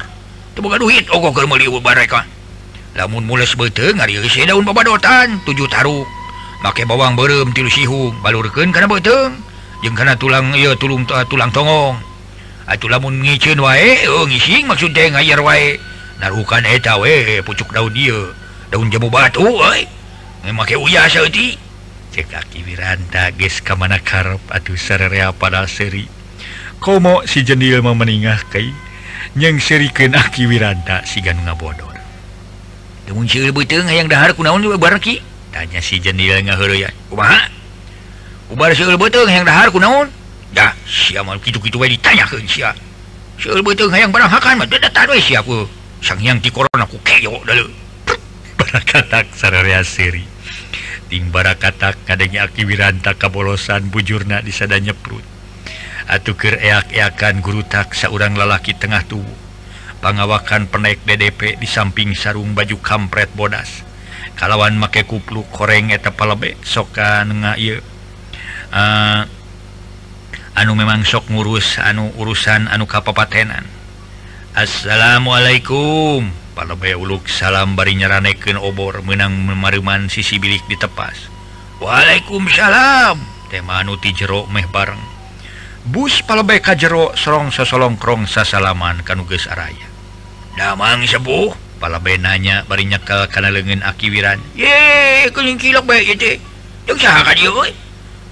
Teu 0.55 0.63
boga 0.63 0.79
duit 0.79 1.12
ogoh 1.12 1.35
keur 1.35 1.43
meuli 1.43 1.67
ubar 1.67 2.00
mereka 2.00 2.23
lamun 2.93 3.25
mules 3.25 3.53
bete 3.57 3.93
ngariisi 3.93 4.45
daun 4.45 4.65
babadotan 4.65 5.41
tujuh 5.45 5.65
taruh 5.69 6.05
make 6.63 6.85
bawang 6.88 7.17
berem 7.17 7.51
tilu 7.51 7.67
sihu 7.67 8.13
balurken 8.23 8.71
karena 8.71 8.88
beteng 8.88 9.35
jeung 9.83 10.00
karena 10.00 10.15
tulang 10.15 10.55
ieu 10.55 10.71
tulung 10.79 11.03
eh, 11.03 11.27
tulang 11.27 11.51
tongong. 11.51 12.00
Ah, 12.63 12.79
atuh 12.79 12.88
lamun 12.88 13.19
ngicen 13.19 13.59
wae 13.59 14.07
oh 14.07 14.23
ngising 14.23 14.63
maksud 14.63 14.95
teh 14.95 15.12
ngayar 15.12 15.43
wae. 15.43 15.75
Narukan 16.23 16.63
eta 16.63 16.95
we 16.95 17.43
pucuk 17.43 17.75
daun 17.75 17.91
dia. 17.91 18.31
Daun 18.71 18.88
jamu 18.88 19.12
batu 19.12 19.43
euy 19.43 19.83
make 20.55 20.79
uyah 20.79 21.12
seuti 21.12 21.59
cek 22.15 22.31
aki 22.31 22.63
Wiranta 22.63 23.35
geus 23.35 23.59
ka 23.59 23.75
mana 23.75 24.00
karep 24.00 24.39
atuh 24.47 24.79
sararea 24.79 25.35
pada 25.35 25.67
seri. 25.67 26.07
Komo 26.79 27.27
si 27.27 27.43
jendil 27.43 27.83
memeningah 27.83 28.39
kai. 28.47 28.71
Nyeng 29.35 29.59
serikeun 29.59 30.15
aki 30.15 30.47
Wiranta 30.47 31.03
sigan 31.03 31.43
ngabodoh. 31.43 31.92
yang 33.07 34.07
dahar 34.07 34.31
kunaon 34.38 34.63
juga 34.63 34.77
barki 34.79 35.19
tanya 35.51 35.79
si 35.83 36.00
jendil 36.00 36.39
ngaheureun 36.43 36.93
kumaha 37.10 37.50
ubar 38.51 38.72
seueur 38.77 38.95
beuteung 38.95 39.27
hayang 39.27 39.45
dahar 39.48 39.74
kunaon? 39.74 40.07
dah 40.53 40.72
sia 40.86 41.25
mah 41.25 41.39
kitu-kitu 41.41 41.75
we 41.81 41.91
ditanyakeun 41.98 42.45
sia 42.45 42.72
seueur 43.41 43.65
beuteung 43.65 43.91
hayang 43.91 44.13
barang 44.13 44.29
hakan 44.29 44.63
mah 44.63 44.67
da 44.69 44.89
taruh 44.93 45.17
sia 45.19 45.43
ku 45.43 45.67
sang 46.03 46.19
yang 46.19 46.39
ti 46.39 46.53
korona 46.53 46.86
ku 46.86 47.00
keyo 47.03 47.39
daleu 47.43 47.67
barakatak 48.60 49.31
sararea 49.36 49.83
siri 49.83 50.33
ting 51.13 51.29
barakatak 51.29 51.93
kadangnya 52.10 52.50
aki 52.50 52.65
wiranta 52.65 53.13
kabolosan 53.13 53.86
bujurna 53.93 54.41
disadanya 54.41 54.98
perut. 54.98 55.22
Atuh 56.10 56.33
keur 56.33 56.57
eak-eakan 56.57 57.45
guru 57.45 57.62
tak 57.62 57.93
saurang 57.93 58.33
lalaki 58.33 58.74
tengah 58.74 59.05
tubuh. 59.05 59.42
pangawakan 60.03 60.67
penaik 60.67 61.00
DDP 61.07 61.55
di 61.55 61.63
samping 61.63 62.12
sarung 62.12 62.51
baju 62.51 62.75
kampret 62.83 63.31
bodas. 63.31 63.88
Kalawan 64.36 64.75
make 64.75 65.07
kupluk 65.07 65.48
koreng 65.55 65.95
eta 65.95 66.12
palebe 66.12 66.60
sokan 66.60 67.39
nga 67.39 67.55
uh, 67.55 67.79
ah, 68.75 69.24
anu 70.60 70.75
memang 70.75 71.07
sok 71.07 71.31
ngurus 71.31 71.79
anu 71.79 72.12
urusan 72.19 72.67
anu 72.67 72.83
kapapatenan. 72.83 73.63
Assalamualaikum. 74.51 76.27
Palebe 76.53 76.93
uluk 77.00 77.31
salam 77.31 77.79
bari 77.79 77.95
nyeraneken 77.95 78.60
obor 78.60 79.01
menang 79.01 79.33
memaruman 79.33 80.05
sisi 80.05 80.38
bilik 80.38 80.62
ditepas 80.69 81.31
Waalaikumsalam. 81.81 83.17
Tema 83.50 83.81
anu 83.81 83.98
ti 83.98 84.13
jero 84.13 84.45
meh 84.51 84.67
bareng. 84.69 85.01
Bus 85.89 86.22
palebe 86.22 86.62
ka 86.62 86.77
jero 86.77 87.15
serrong 87.17 87.50
sosolongkrong 87.50 88.29
sasalaman 88.29 89.01
kanuges 89.01 89.50
araya. 89.50 89.92
damang 90.53 91.01
sepuh 91.10 91.53
pala 91.81 91.98
benanya 91.98 92.63
bari 92.69 92.86
nyekel 92.86 93.25
kana 93.27 93.50
leungeun 93.50 93.81
Aki 93.81 94.07
Wiran. 94.13 94.39
Ye 94.53 95.27
kuning 95.33 95.57
kilok 95.57 95.83
bae 95.83 96.05
ieu 96.05 96.15
teh 96.15 96.38
jeung 96.86 97.00
saha 97.00 97.25
ka 97.25 97.33
dieu 97.33 97.51
eh. 97.65 97.74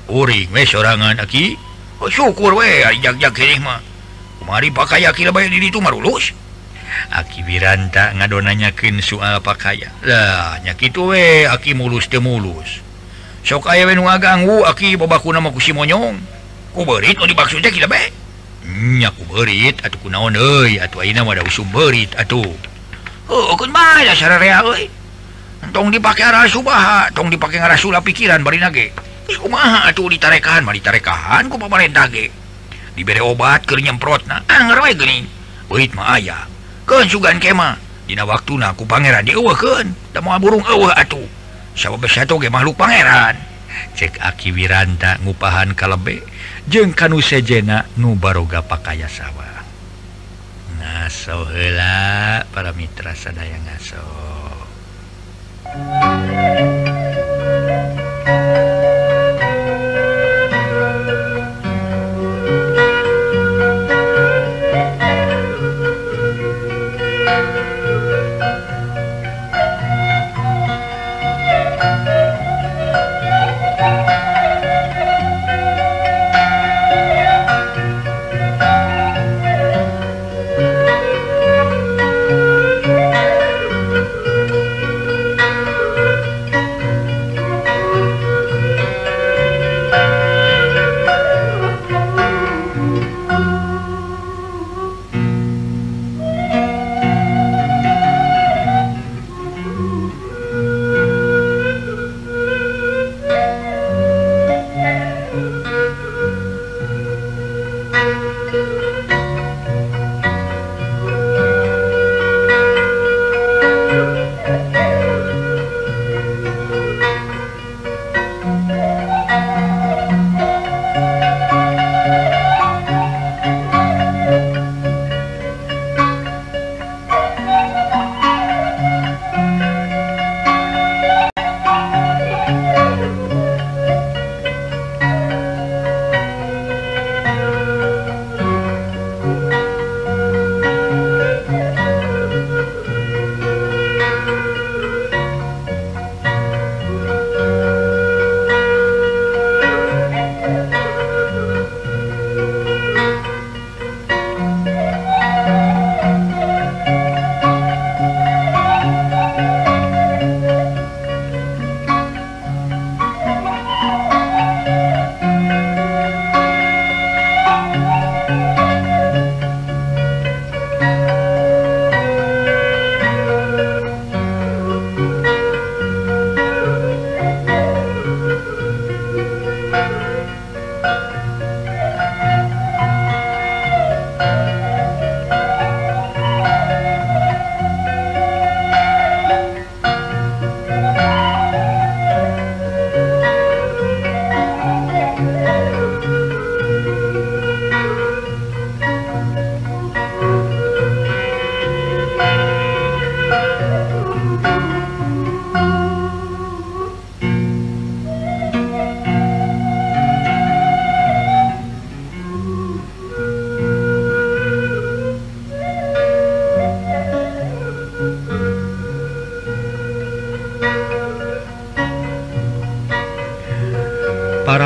we 0.07 0.15
uring 0.21 0.47
we 0.53 0.61
sorangan 0.63 1.17
Aki. 1.19 1.57
Oh, 2.01 2.09
syukur 2.09 2.57
we. 2.57 2.81
Jag-jag 3.01 3.33
keneh 3.33 3.59
mah 3.59 3.81
kumari 4.39 4.69
pakaya 4.69 5.09
Aki 5.11 5.27
bae 5.33 5.49
di 5.49 5.59
ditu 5.59 5.81
marulus. 5.81 6.31
Aki 7.11 7.43
Wiran 7.43 7.89
tak 7.89 8.15
ngadonanyakeun 8.19 9.01
soal 9.01 9.41
pakaya 9.41 9.89
lah 10.05 10.61
nya 10.61 10.77
kitu 10.77 11.11
we. 11.11 11.49
Aki 11.49 11.73
mulus 11.73 12.05
teu 12.05 12.21
mulus. 12.21 12.79
Sok 13.41 13.65
aya 13.65 13.89
we 13.89 13.97
nu 13.97 14.05
ngaganggu 14.05 14.61
Aki 14.69 14.95
babakuna 15.01 15.41
mah 15.41 15.49
ku 15.49 15.57
si 15.57 15.73
monyong 15.73 16.21
ku 16.71 16.85
beurit 16.85 17.17
nu 17.17 17.25
dimaksud 17.25 17.59
teh 17.59 17.73
kieu 17.73 17.89
bae 17.89 18.20
nyaku 18.71 19.27
berit 19.27 19.83
atau 19.83 19.99
kunaon 19.99 20.35
euy 20.35 20.79
atuh 20.79 21.03
ayeuna 21.03 21.27
mah 21.27 21.35
da 21.35 21.43
usum 21.43 21.67
berit 21.69 22.15
atuh. 22.15 22.47
Heuh 23.27 23.53
keun 23.59 23.71
bae 23.75 24.07
da 24.07 24.15
sararea 24.15 24.63
euy. 24.63 24.87
Tong 25.71 25.93
dipake 25.93 26.23
arah 26.25 26.49
subaha 26.49 27.11
tong 27.13 27.29
dipake 27.29 27.59
ngarah 27.59 27.77
sula 27.77 28.01
pikiran 28.01 28.41
bari 28.41 28.57
nage. 28.57 28.95
Geus 29.27 29.37
kumaha 29.37 29.87
atuh 29.91 30.09
ditarekahan 30.09 30.65
mah 30.65 30.73
ditarekahan 30.73 31.51
ku 31.51 31.55
pamarentah 31.59 32.07
ge 32.09 32.33
dibere 32.97 33.23
obat 33.23 33.63
keur 33.63 33.79
nyemprotna 33.79 34.43
anger 34.51 34.77
ah, 34.79 34.83
wae 34.83 34.95
geuning 34.97 35.27
beurit 35.69 35.91
mah 35.93 36.17
aya. 36.17 36.47
Keun 36.87 37.07
sugan 37.07 37.37
kema 37.37 37.77
dina 38.09 38.25
waktuna 38.25 38.73
ku 38.73 38.83
pangeran 38.89 39.23
dieuweuhkeun 39.27 40.15
da 40.15 40.19
moal 40.23 40.39
burung 40.41 40.65
eueuh 40.65 40.91
atuh. 40.95 41.23
Sabab 41.77 42.03
satu 42.07 42.41
ge 42.41 42.51
makhluk 42.51 42.75
pangeran. 42.75 43.39
Cek 43.95 44.19
aki 44.19 44.51
wiranta 44.51 45.15
ngupahan 45.23 45.71
kalebe. 45.77 46.19
jeung 46.69 46.93
kanu 46.93 47.21
sejena 47.21 47.89
nu 47.97 48.13
baroga 48.13 48.61
pakaya 48.61 49.09
sawah 49.09 49.65
ngaso 50.77 51.45
hela 51.49 52.45
para 52.53 52.73
mitra 52.73 53.13
sadaya 53.17 53.57
ngaso. 53.65 54.03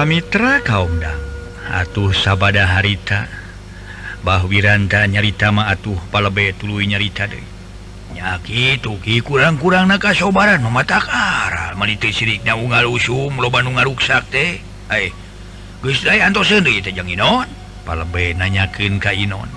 Pamitra 0.05 0.61
kaumdang 0.61 1.17
atuh 1.65 2.13
sabada 2.13 2.61
harita. 2.61 3.25
Bahwiranta 4.21 5.01
nyaritama 5.09 5.65
atuh 5.65 5.97
palebe 6.13 6.53
tulu 6.53 6.77
nyarita 6.77 7.25
de 7.25 7.41
nyaki 8.13 8.77
tuki 8.85 9.25
kurang-kurang 9.25 9.89
naka 9.89 10.13
sobaran 10.13 10.61
memata 10.61 11.01
arah 11.01 11.73
meniti 11.73 12.13
siriknya 12.13 12.53
unggal 12.53 12.85
usum 12.85 13.33
lo 13.41 13.49
Bandung 13.49 13.81
ngaruksak 13.81 14.29
teh. 14.29 14.61
Eh 14.93 15.09
Gus 15.81 16.05
antos 16.05 16.53
sendiri 16.53 16.85
teh 16.85 16.93
jang 16.93 17.09
inon. 17.09 17.49
Palebe 17.81 18.37
nanyakeun 18.37 19.01
ka 19.01 19.09
inon. 19.09 19.49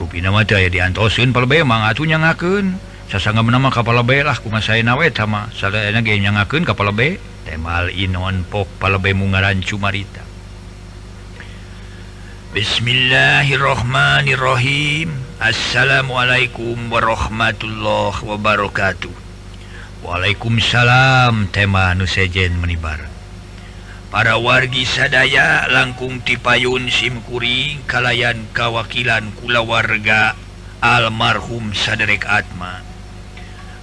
Rupina 0.00 0.32
mah 0.32 0.48
teh 0.48 0.72
diantoseun 0.72 1.36
palebe 1.36 1.68
mang 1.68 1.84
atuh 1.84 2.08
nyangakeun. 2.08 2.80
Sasanga 3.12 3.44
menama 3.44 3.68
ka 3.68 3.84
palebe 3.84 4.24
lah 4.24 4.40
kumaha 4.40 4.72
saya 4.72 4.80
nawe 4.80 5.04
sama 5.12 5.52
sadayana 5.52 6.00
ge 6.00 6.16
nyangakeun 6.16 6.64
ka 6.64 6.72
palebe 6.72 7.20
temal 7.50 7.90
Inon 7.90 8.46
pok 8.46 8.70
palebe 8.78 9.10
mungaran 9.10 9.58
Cumarita 9.58 10.22
Bismillahirrohmanirrohim 12.54 15.10
Assalamualaikum 15.40 16.92
warahmatullahi 16.92 18.20
wabarakatuh. 18.22 19.10
Waalaikumsalam 20.04 21.48
tema 21.48 21.96
Nusejen 21.96 22.60
menibar. 22.60 23.08
Para 24.12 24.36
wargi 24.38 24.84
sadaya 24.84 25.64
langkung 25.70 26.20
tipayun 26.20 26.90
SIMkuring 26.92 27.88
Kalayan 27.88 28.52
kawakilan 28.52 29.32
kulawarga 29.40 30.36
almarhum 30.84 31.72
Saderek 31.74 32.28
Atma. 32.28 32.89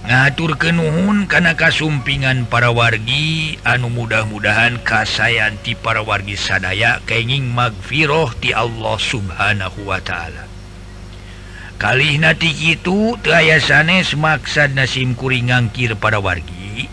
ngaturkenuhun 0.08 1.28
karena 1.28 1.52
kasumpingan 1.52 2.48
para 2.48 2.72
wargi 2.72 3.60
anu 3.60 3.92
mudah-mudahan 3.92 4.80
kasayanti 4.80 5.76
para 5.76 6.00
wargi 6.00 6.32
sadaya 6.32 7.04
kenging 7.04 7.52
magfiroh 7.52 8.32
ti 8.40 8.56
Allah 8.56 8.96
subhanahu 8.96 9.84
Wa 9.84 10.00
ta'ala. 10.00 10.48
Kali 11.76 12.16
nati 12.16 12.48
itu 12.72 13.20
ayasanes 13.20 14.16
maksad 14.16 14.72
nasimkuring 14.72 15.52
ngangkir 15.52 15.92
pada 16.00 16.24
wargi. 16.24 16.88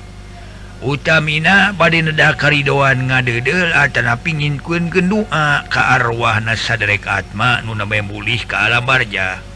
Utamina 0.83 1.71
baddah 1.71 2.35
karidoan 2.35 3.07
ngadedel 3.07 3.71
atana 3.71 4.19
pingin 4.19 4.59
kuen 4.59 4.91
kedua 4.91 5.63
kearwah 5.71 6.43
nasadrek 6.43 7.07
Atma 7.07 7.63
nunamembulih 7.63 8.43
ke 8.43 8.59
alam 8.59 8.83
barja 8.83 9.54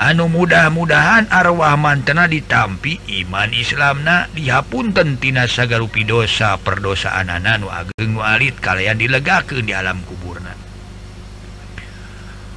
anu 0.00 0.32
mudah-mudahan 0.32 1.28
arwah 1.28 1.76
mantena 1.76 2.24
ditampi 2.24 2.96
iman 3.20 3.52
Islamna 3.52 4.32
dihapun 4.32 4.96
tentina 4.96 5.44
sagarupi 5.44 6.08
dosa 6.08 6.56
perdosaan 6.56 7.28
ananu 7.28 7.68
ageng 7.68 8.16
walid 8.16 8.56
kalian 8.64 8.96
dilegakan 8.96 9.68
di 9.68 9.76
alam 9.76 10.00
kuburna. 10.08 10.56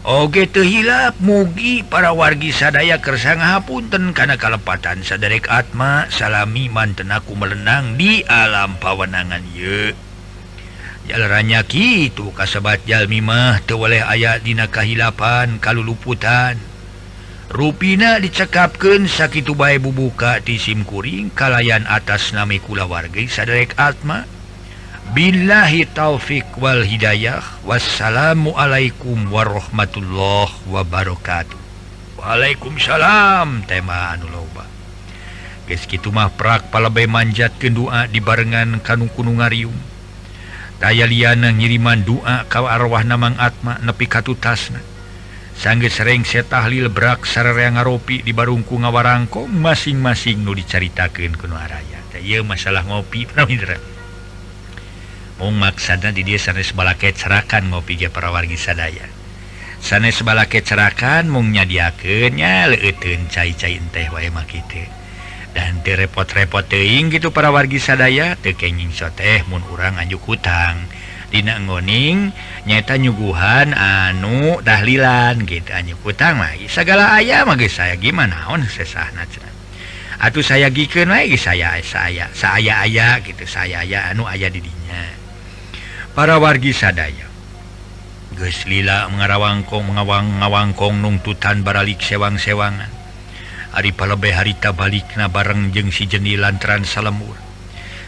Oke 0.03 0.47
tehilap 0.51 1.19
mugi 1.23 1.79
para 1.83 2.11
wargi 2.11 2.51
sadaya 2.51 2.99
kersangahapunten 2.99 4.11
karena 4.11 4.35
kalepatan 4.35 4.99
sadarek 4.99 5.47
Atma 5.47 6.11
salami 6.11 6.67
mantenaku 6.67 7.39
melenang 7.39 7.95
di 7.95 8.23
alam 8.27 8.75
pawenangan 8.79 9.43
ye. 9.55 9.95
Jalannya 11.07 11.59
Ki 11.67 12.11
kasebat 12.11 12.87
Jalmimah 12.87 13.63
tewaleh 13.67 14.03
ayat 14.03 14.43
Dina 14.43 14.71
kahilapan 14.71 15.59
kalau 15.59 15.83
luputan 15.83 16.72
Ruina 17.53 18.17
dicekapkan 18.17 19.05
sakit 19.05 19.53
bae 19.53 19.77
bubuka 19.77 20.41
di 20.41 20.57
SIMkuring 20.57 21.29
kalayan 21.37 21.85
atas 21.85 22.33
nami 22.33 22.57
kula 22.57 22.89
warga 22.89 23.21
saderek 23.29 23.77
Atma. 23.77 24.25
Billahi 25.13 25.85
taufik 25.85 26.49
Wal 26.57 26.81
Hidayah. 26.81 27.61
Wassalamualaikum 27.61 29.29
warahmatullah 29.29 30.49
wabarakatuh. 30.65 31.61
Waalaikumsalam 32.17 33.69
tema 33.69 34.17
anu 34.17 34.33
loba. 34.33 34.65
Geski 35.69 36.01
mah 36.09 36.33
prak 36.33 36.73
palabai 36.73 37.05
manjat 37.05 37.53
kedua 37.61 38.09
di 38.09 38.17
barengan 38.17 38.81
kanung 38.81 39.13
kunungarium 39.13 39.77
Daya 40.81 41.05
liana 41.05 41.53
ngiriman 41.53 42.01
doa 42.01 42.49
kau 42.49 42.65
arwah 42.65 43.05
namang 43.05 43.37
Atma 43.37 43.77
nepi 43.79 44.09
katu 44.09 44.33
tasna 44.35 44.81
sangge 45.57 45.89
serreng 45.89 46.25
setahlil 46.25 46.89
brak 46.89 47.25
sarre 47.25 47.69
ngaropi 47.69 48.25
di 48.25 48.33
barungku 48.33 48.77
ngawarangko 48.77 49.47
masing-masing 49.49 50.41
nu 50.41 50.53
dicaritakan 50.57 51.33
ke 51.37 51.45
masalah 52.45 52.83
ngopi 52.85 53.25
Pramindra 53.29 53.93
maksana 55.51 56.15
di 56.15 56.23
dia 56.23 56.39
sanes 56.39 56.71
balaket 56.71 57.19
cerakan 57.19 57.73
ngopi 57.73 57.99
ge 57.99 58.07
para 58.07 58.31
wargi 58.31 58.55
sadaya. 58.55 59.03
Sanes 59.83 60.23
balaket 60.23 60.63
cerakan 60.63 61.27
mung 61.27 61.51
nyadiakeunnya 61.51 62.71
leuten 62.71 63.27
cai-cai 63.27 63.75
teh 63.91 64.07
wae 64.07 64.31
makite 64.31 64.87
dan 65.51 65.83
terepot-repot 65.83 66.65
teing 66.65 67.11
gitu 67.11 67.35
para 67.35 67.51
wargi 67.51 67.77
sadaya 67.77 68.39
tekenging 68.39 68.95
soteh 68.95 69.43
mun 69.51 69.59
urang 69.67 69.99
anjuk 69.99 70.23
hutang. 70.23 70.87
Dina 71.33 71.57
ngoning 71.57 72.29
nyata 72.69 72.93
nyuguhan 73.01 73.73
anu 73.73 74.61
dahlilan 74.61 75.41
gitu. 75.49 75.73
Anyu 75.73 75.97
utang 76.05 76.37
segala 76.69 77.17
ayam 77.17 77.49
geus 77.57 77.73
saya 77.73 77.97
gimana? 77.97 78.53
On 78.53 78.61
cenah? 78.61 79.53
Atuh 80.21 80.45
saya 80.45 80.69
giken 80.69 81.09
lagi 81.09 81.33
saya 81.35 81.81
saya 81.81 82.29
saya 82.37 82.85
aya 82.85 83.17
gitu 83.25 83.49
saya 83.49 83.81
aya 83.81 84.13
anu 84.13 84.29
ayah 84.29 84.47
didinya 84.47 85.03
para 86.13 86.37
wargi 86.37 86.71
sadaya 86.71 87.27
geslila 88.37 89.09
mengarawangkong 89.09 89.89
mengawang 89.89 90.37
ngawangkong 90.41 91.01
nungtutan 91.01 91.65
baralik 91.65 92.01
sewang-sewangan. 92.01 92.89
Ari 93.73 93.89
palebe 93.89 94.29
harita 94.29 94.69
balik 94.69 95.17
na 95.17 95.33
bareng 95.33 95.73
jeng 95.73 95.89
si 95.89 96.05
jenilan 96.05 96.61
lantaran 96.61 96.85
salemur. 96.85 97.33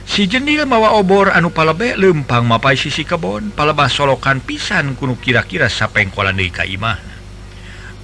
si 0.06 0.30
jenil 0.30 0.70
mawa 0.70 0.96
obor 0.96 1.34
anu 1.34 1.50
palebe 1.50 1.98
lempang 1.98 2.46
mapai 2.46 2.78
sisi 2.78 3.04
kebon 3.04 3.52
palebah 3.52 3.90
solokan 3.90 4.40
pisan 4.40 4.94
kuno 4.94 5.18
kira-kira 5.18 5.68
sapengkolan 5.68 6.38
di 6.38 6.54
Kaimah 6.54 7.16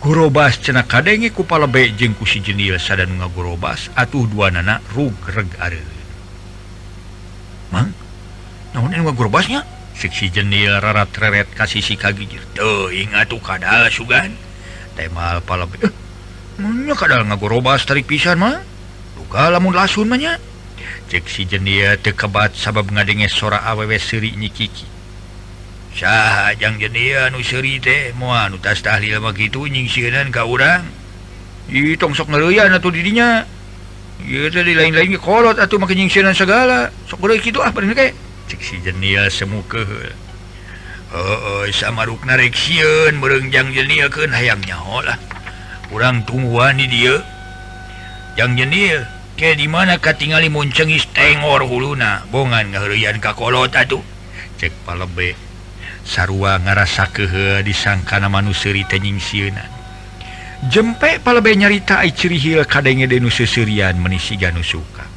gurubas 0.01 0.57
cenak 0.57 0.89
kadenge 0.89 1.29
ku 1.29 1.45
palebe 1.45 1.93
jengku 1.93 2.25
si 2.25 2.41
jenil 2.41 2.81
sadan 2.81 3.21
ngagurubas 3.21 3.93
atuh 3.93 4.25
dua 4.25 4.49
nana 4.49 4.81
rugreg 4.97 5.45
are. 5.61 5.77
Mang 7.69 7.93
naon 8.73 8.97
ini 8.97 9.05
gurubasnya 9.13 9.61
siksi 9.93 10.33
jenil 10.33 10.81
rarat 10.81 11.13
reret 11.13 11.53
ka 11.53 11.69
sisi 11.69 12.01
kagijir 12.01 12.41
teu 12.57 12.89
ingat 12.89 13.29
tuh 13.29 13.37
kadal 13.37 13.93
sugan. 13.93 14.33
Temal 14.97 15.37
palebe 15.45 15.77
eh, 15.85 15.93
mana 16.57 16.97
kadal 16.97 17.21
ngagurubas 17.29 17.85
tarik 17.85 18.09
pisan 18.09 18.41
mah 18.41 18.57
duka 19.13 19.53
lamun 19.53 19.77
lasun 19.77 20.09
mah 20.09 20.17
cek 21.09 21.25
si 21.27 21.47
jenia 21.47 21.97
tekebat 21.99 22.55
sabab 22.55 22.91
ngadenge 22.91 23.27
sora 23.27 23.63
awewe 23.67 23.99
seri 23.99 24.33
nyikiki 24.37 24.91
Syah 25.91 26.55
yang 26.55 26.79
jenia 26.79 27.27
nu 27.35 27.43
seri 27.43 27.75
teh 27.83 28.15
moal 28.15 28.55
nu 28.55 28.57
tas 28.63 28.79
tahlil 28.79 29.19
mah 29.19 29.35
kitu 29.35 29.67
nying 29.67 29.91
ka 30.31 30.47
urang. 30.47 30.87
Ih 31.67 31.99
tong 31.99 32.15
sok 32.15 32.31
ngeureuyana 32.31 32.79
atuh 32.79 32.95
didinya. 32.95 33.43
Ieu 34.23 34.47
di 34.47 34.71
lain-lain 34.71 35.19
kolot 35.19 35.59
atuh 35.59 35.75
make 35.75 35.91
nying 35.91 36.07
sieunan 36.07 36.31
segala. 36.31 36.87
Sok 37.11 37.19
geureuy 37.19 37.43
kitu 37.43 37.59
ah 37.59 37.75
bener 37.75 37.91
ke. 37.91 38.15
Cek 38.47 38.61
si 38.63 38.79
jenia 38.79 39.27
semu 39.27 39.67
keheul. 39.67 40.15
Heeh, 41.11 41.67
sama 41.75 42.07
rukna 42.07 42.39
rek 42.39 42.55
sieun 42.55 43.19
jang 43.51 43.75
jenia 43.75 44.07
keun 44.07 44.31
hayang 44.31 44.63
nyaho 44.63 45.03
lah. 45.03 45.19
Urang 45.91 46.23
tungguan 46.23 46.79
di 46.79 46.87
dieu. 46.87 47.19
Jang 48.39 48.55
jenia 48.55 49.03
Oke 49.41 49.58
di 49.58 49.65
manakah 49.65 50.13
tinggal 50.13 50.45
muncengis 50.54 51.10
tengor 51.17 51.65
huluna? 51.65 52.30
Bongan 52.30 52.77
ngerian 52.77 53.17
kakolot 53.17 53.73
tuh 53.89 54.06
cek 54.62 54.69
palebe. 54.86 55.34
Sarua 56.06 56.62
ngarasa 56.62 57.10
kehe 57.10 57.65
disangkana 57.65 58.30
manusri 58.30 58.86
tenying 58.86 59.17
siuna 59.17 59.65
jempek 60.69 61.25
palebe 61.25 61.58
nyarita 61.58 62.06
ai 62.06 62.13
cirihil 62.13 62.69
kadenge 62.69 63.10
denu 63.10 63.34
seserian 63.34 63.97
menisi 63.97 64.38
ganu 64.38 64.62
suka. 64.62 65.10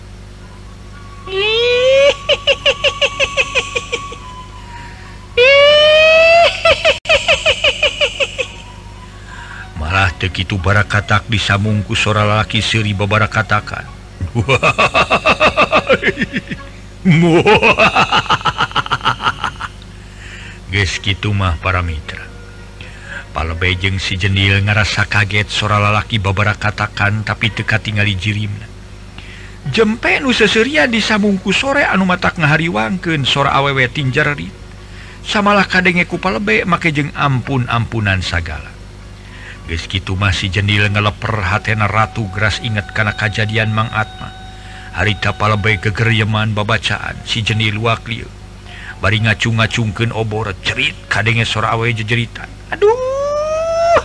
Malah 9.76 10.16
tekitu 10.16 10.56
bara 10.56 10.88
katak 10.88 11.28
disambungku 11.28 11.92
sora 11.92 12.24
lalaki 12.24 12.64
seri 12.64 12.96
babara 12.96 13.28
katakan 13.28 13.84
Gimah 21.04 21.62
para 21.62 21.86
Mitra. 21.86 22.26
Palebejeng 23.30 24.02
si 24.02 24.18
jenil 24.18 24.58
ngerasa 24.66 25.06
kaget 25.06 25.46
sora 25.46 25.78
lalaki 25.78 26.18
babara 26.18 26.58
katakan 26.58 27.22
tapi 27.22 27.54
teka 27.54 27.78
tinggal 27.78 28.10
jirimna. 28.10 28.66
Jempe 29.70 30.18
nuseria 30.18 30.90
disambungku 30.90 31.54
sore 31.54 31.86
anu 31.86 32.02
matak 32.02 32.42
ngahariwangken 32.42 33.22
sora 33.22 33.54
awewe 33.54 33.86
tinjarri 33.86 34.50
samalah 35.22 35.64
kadengeku 35.70 36.18
palebek 36.18 36.66
make 36.66 36.90
jeng 36.90 37.14
ampun 37.14 37.70
ampunan 37.70 38.18
sagala. 38.18 38.73
gitu 39.68 40.14
masih 40.14 40.52
jendil 40.52 40.86
ngeleperhatena 40.92 41.88
Ratu 41.88 42.28
Gras 42.30 42.60
ingat 42.60 42.92
karena 42.92 43.16
kejadian 43.16 43.72
Mang 43.72 43.88
Atma. 43.90 44.30
Haritapala 44.94 45.58
baik 45.58 45.90
kegeryeman 45.90 46.54
babacaan 46.54 47.18
si 47.26 47.42
jenil 47.42 47.82
wakli 47.82 48.22
bari 49.02 49.20
ngacung-ngacungken 49.20 50.16
obor 50.16 50.56
cerit 50.64 50.96
kadenge 51.12 51.44
sorawe 51.44 51.84
jejeritan 51.92 52.48
Aduh 52.72 54.00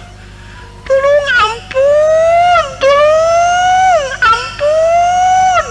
tolong 0.83 1.27
ampun 1.39 2.65
tolong 2.83 4.11
ampun. 4.27 5.65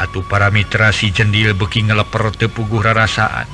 Atuh 0.00 0.24
para 0.30 0.54
mitra 0.54 0.94
si 0.94 1.10
jendil 1.10 1.52
beki 1.58 1.90
ngeleper 1.90 2.32
tepuguh 2.32 2.86
rarasaan. 2.86 3.50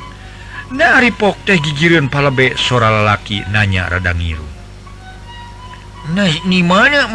Nari 0.72 1.11
pok 1.11 1.48
teh 1.48 1.56
gigireun 1.56 2.06
palebek 2.06 2.54
sora 2.61 2.92
lalaki 2.92 3.42
nanya 3.50 3.90
radang 3.90 4.20
ngiru. 4.20 4.52
ni 6.51 6.67
mana 6.67 7.07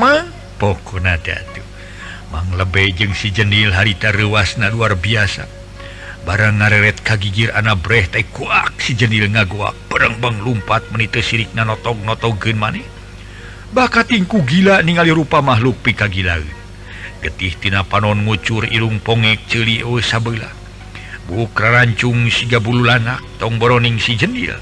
pokok 0.59 1.03
lebe 2.55 2.91
jeng 2.95 3.11
si 3.11 3.35
jenil 3.35 3.75
harita 3.75 4.11
ruasna 4.15 4.71
luar 4.71 4.95
biasa. 4.95 5.47
Barang 6.27 6.59
ngareret 6.59 7.03
kagigir 7.07 7.55
anak 7.55 7.83
teh 8.11 8.23
kuak 8.35 8.79
si 8.83 8.99
jenil 8.99 9.31
ngaguak 9.31 9.75
perembang 9.87 10.39
lumpat 10.43 10.91
menite 10.91 11.23
sirik 11.23 11.55
na 11.55 11.63
notog 11.63 12.03
gen 12.43 12.59
maneh 12.59 12.83
bakat 13.71 14.11
tingku 14.11 14.43
gila 14.47 14.79
ningali 14.83 15.11
rupa 15.11 15.43
makhluk 15.43 15.75
pika 15.83 16.07
gila 16.07 16.39
getihtina 17.23 17.83
panon 17.83 18.23
ngucur 18.23 18.67
irung 18.67 18.99
pongek 19.03 19.43
celi 19.47 19.83
sabelah 20.03 20.51
bukra 21.27 21.79
rancung 21.83 22.31
siga 22.31 22.63
bulu 22.63 22.87
lanak 22.87 23.19
tongboroning 23.39 23.99
si 23.99 24.15
jenil. 24.15 24.55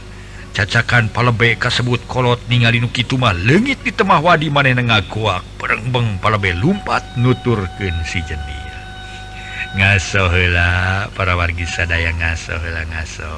cacakan 0.56 1.12
palebe 1.12 1.60
kasebut 1.60 2.00
kolot 2.08 2.40
ningali 2.48 2.80
Nukitumah 2.80 3.36
legit 3.36 3.84
ditemah 3.84 4.24
wadi 4.24 4.48
maneh 4.48 4.72
ngakuak 4.72 5.44
perengbeng 5.60 6.16
palebe 6.24 6.56
lumpat 6.56 7.04
nuturken 7.20 7.92
si 8.08 8.24
jeni 8.24 8.64
ngasola 9.76 11.12
para 11.12 11.36
wargi 11.36 11.68
sadaya 11.68 12.16
ngaso 12.16 12.56
ngaso. 12.56 13.36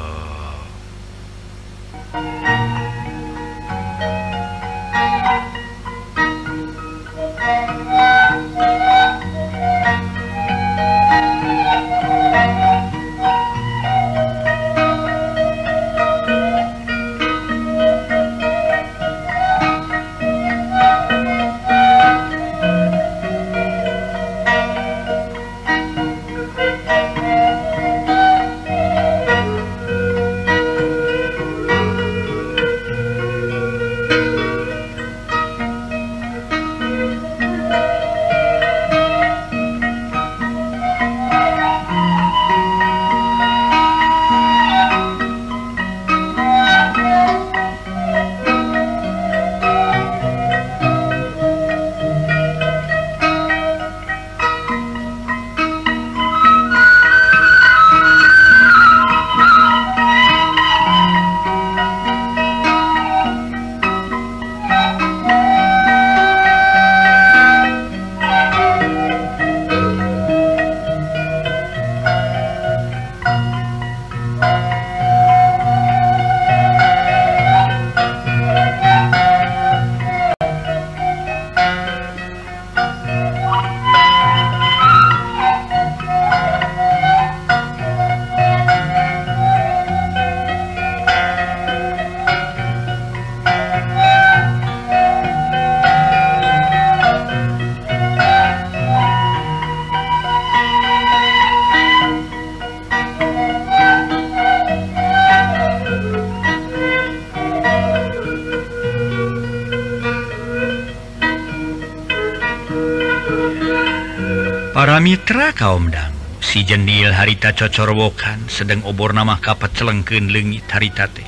para 114.77 115.01
Mitra 115.01 115.57
kaum 115.57 115.89
dang 115.89 116.13
si 116.37 116.61
jenil 116.61 117.09
harita 117.09 117.49
cocorwokan 117.49 118.45
sedang 118.45 118.85
obor 118.85 119.09
nama 119.09 119.41
kapat 119.41 119.73
celengken 119.73 120.29
lenggit 120.29 120.69
haritate 120.69 121.25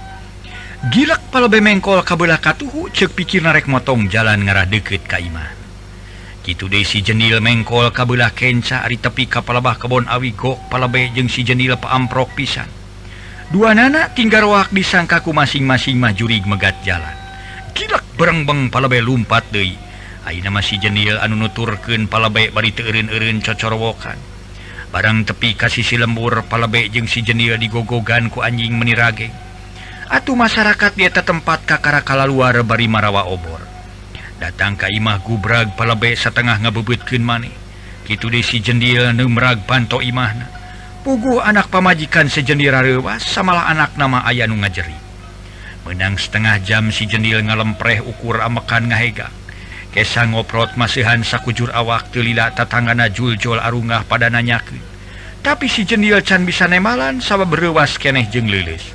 gilak 0.94 1.18
pala 1.34 1.50
bemengkol 1.50 2.06
kabelah 2.06 2.38
katuhu 2.38 2.94
cek 2.94 3.18
pikir 3.18 3.42
narek 3.42 3.66
motong 3.66 4.06
jalan 4.06 4.46
ngarah 4.46 4.70
deket 4.70 5.02
kaiman 5.10 5.50
gitu 6.46 6.70
deh 6.70 6.86
si 6.86 7.02
jenil 7.02 7.42
mengkol 7.42 7.90
kabelah 7.90 8.30
kenca 8.38 8.86
ari 8.86 9.02
tepi 9.02 9.26
kapalabah 9.26 9.82
kebon 9.82 10.06
awi 10.06 10.38
gok 10.38 10.70
palabe 10.70 11.10
jeng 11.18 11.26
si 11.26 11.42
jenil 11.42 11.74
paamprok 11.82 12.30
pisan. 12.38 12.70
Dua 13.50 13.74
nana 13.74 14.14
tinggal 14.14 14.46
wak 14.46 14.70
disangkaku 14.70 15.34
masing-masing 15.34 15.98
majurig 15.98 16.46
megat 16.46 16.78
jalan. 16.86 17.18
Gilak 17.74 18.06
berengbeng 18.14 18.70
palabe 18.70 19.02
lumpat 19.02 19.42
deh 19.50 19.89
Aina 20.28 20.52
masih 20.52 20.82
jenil 20.82 21.16
anu 21.20 21.40
nuturken 21.40 22.10
pala 22.12 22.28
baik 22.28 22.52
bari 22.52 22.76
terin-erin 22.76 23.40
cocorowokan 23.40 24.20
barang 24.90 25.30
tepi 25.30 25.54
kasih 25.54 25.86
si 25.86 25.96
lembur 26.02 26.42
pala 26.50 26.66
jeung 26.66 27.06
si 27.06 27.22
jenil 27.22 27.62
digogogan 27.62 28.34
ku 28.34 28.42
anjing 28.42 28.74
menirage. 28.74 29.30
Atuh 30.10 30.34
masyarakat 30.34 30.98
diata 30.98 31.22
tempat 31.22 31.70
kakarakala 31.70 32.26
luar 32.26 32.66
bari 32.66 32.90
marawa 32.90 33.30
obor. 33.30 33.62
Datang 34.42 34.74
Ka 34.74 34.90
Imah 34.90 35.22
gubrag 35.22 35.78
pala 35.78 35.94
baik 35.94 36.18
setengah 36.18 36.58
ngabubutkin 36.58 37.22
maneh 37.22 37.54
gitu 38.10 38.34
si 38.42 38.58
jendil 38.58 39.14
numrag 39.14 39.62
panto 39.70 40.02
Imahna. 40.02 40.50
Pugu 41.06 41.38
anak 41.38 41.70
pamajikan 41.70 42.26
sejendira 42.26 42.82
rewas 42.82 43.22
samalah 43.22 43.70
anak 43.70 43.94
nama 44.02 44.26
ayanu 44.26 44.58
ngajeri. 44.58 44.98
Menang 45.86 46.18
setengah 46.18 46.58
jam 46.66 46.90
si 46.90 47.06
jendil 47.06 47.46
ngalempreh 47.46 48.02
ukur 48.02 48.42
amekan 48.42 48.90
ngahega. 48.90 49.30
Kesa 49.90 50.30
ngoprot 50.30 50.78
masihan 50.78 51.26
sakujur 51.26 51.74
awak 51.74 52.14
telila 52.14 52.54
tatangana 52.54 53.10
juljol 53.10 53.58
arungah 53.58 54.06
pada 54.06 54.30
nanyaku. 54.30 54.78
Tapi 55.42 55.66
si 55.66 55.82
jendil 55.82 56.22
can 56.22 56.46
bisa 56.46 56.70
nemalan 56.70 57.18
sama 57.24 57.50
berewas 57.50 57.98
keneh 57.98 58.30
jeng 58.30 58.46
lilis. 58.46 58.86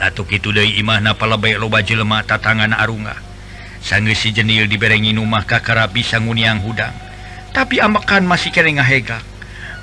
Latuk 0.00 0.32
itu 0.32 0.48
dari 0.48 0.80
imah 0.80 1.04
napa 1.04 1.28
lebay 1.28 1.60
loba 1.60 1.84
jelema 1.84 2.24
tatangana 2.24 2.80
arungah. 2.80 3.20
Sangge 3.84 4.16
si 4.16 4.32
jendil 4.32 4.64
diberengi 4.64 5.12
rumah 5.12 5.44
kakara 5.44 5.84
bisa 5.92 6.16
nguniang 6.16 6.64
hudang. 6.64 6.94
Tapi 7.52 7.76
amakan 7.82 8.24
masih 8.24 8.48
kere 8.48 8.72
ngahegak. 8.72 9.20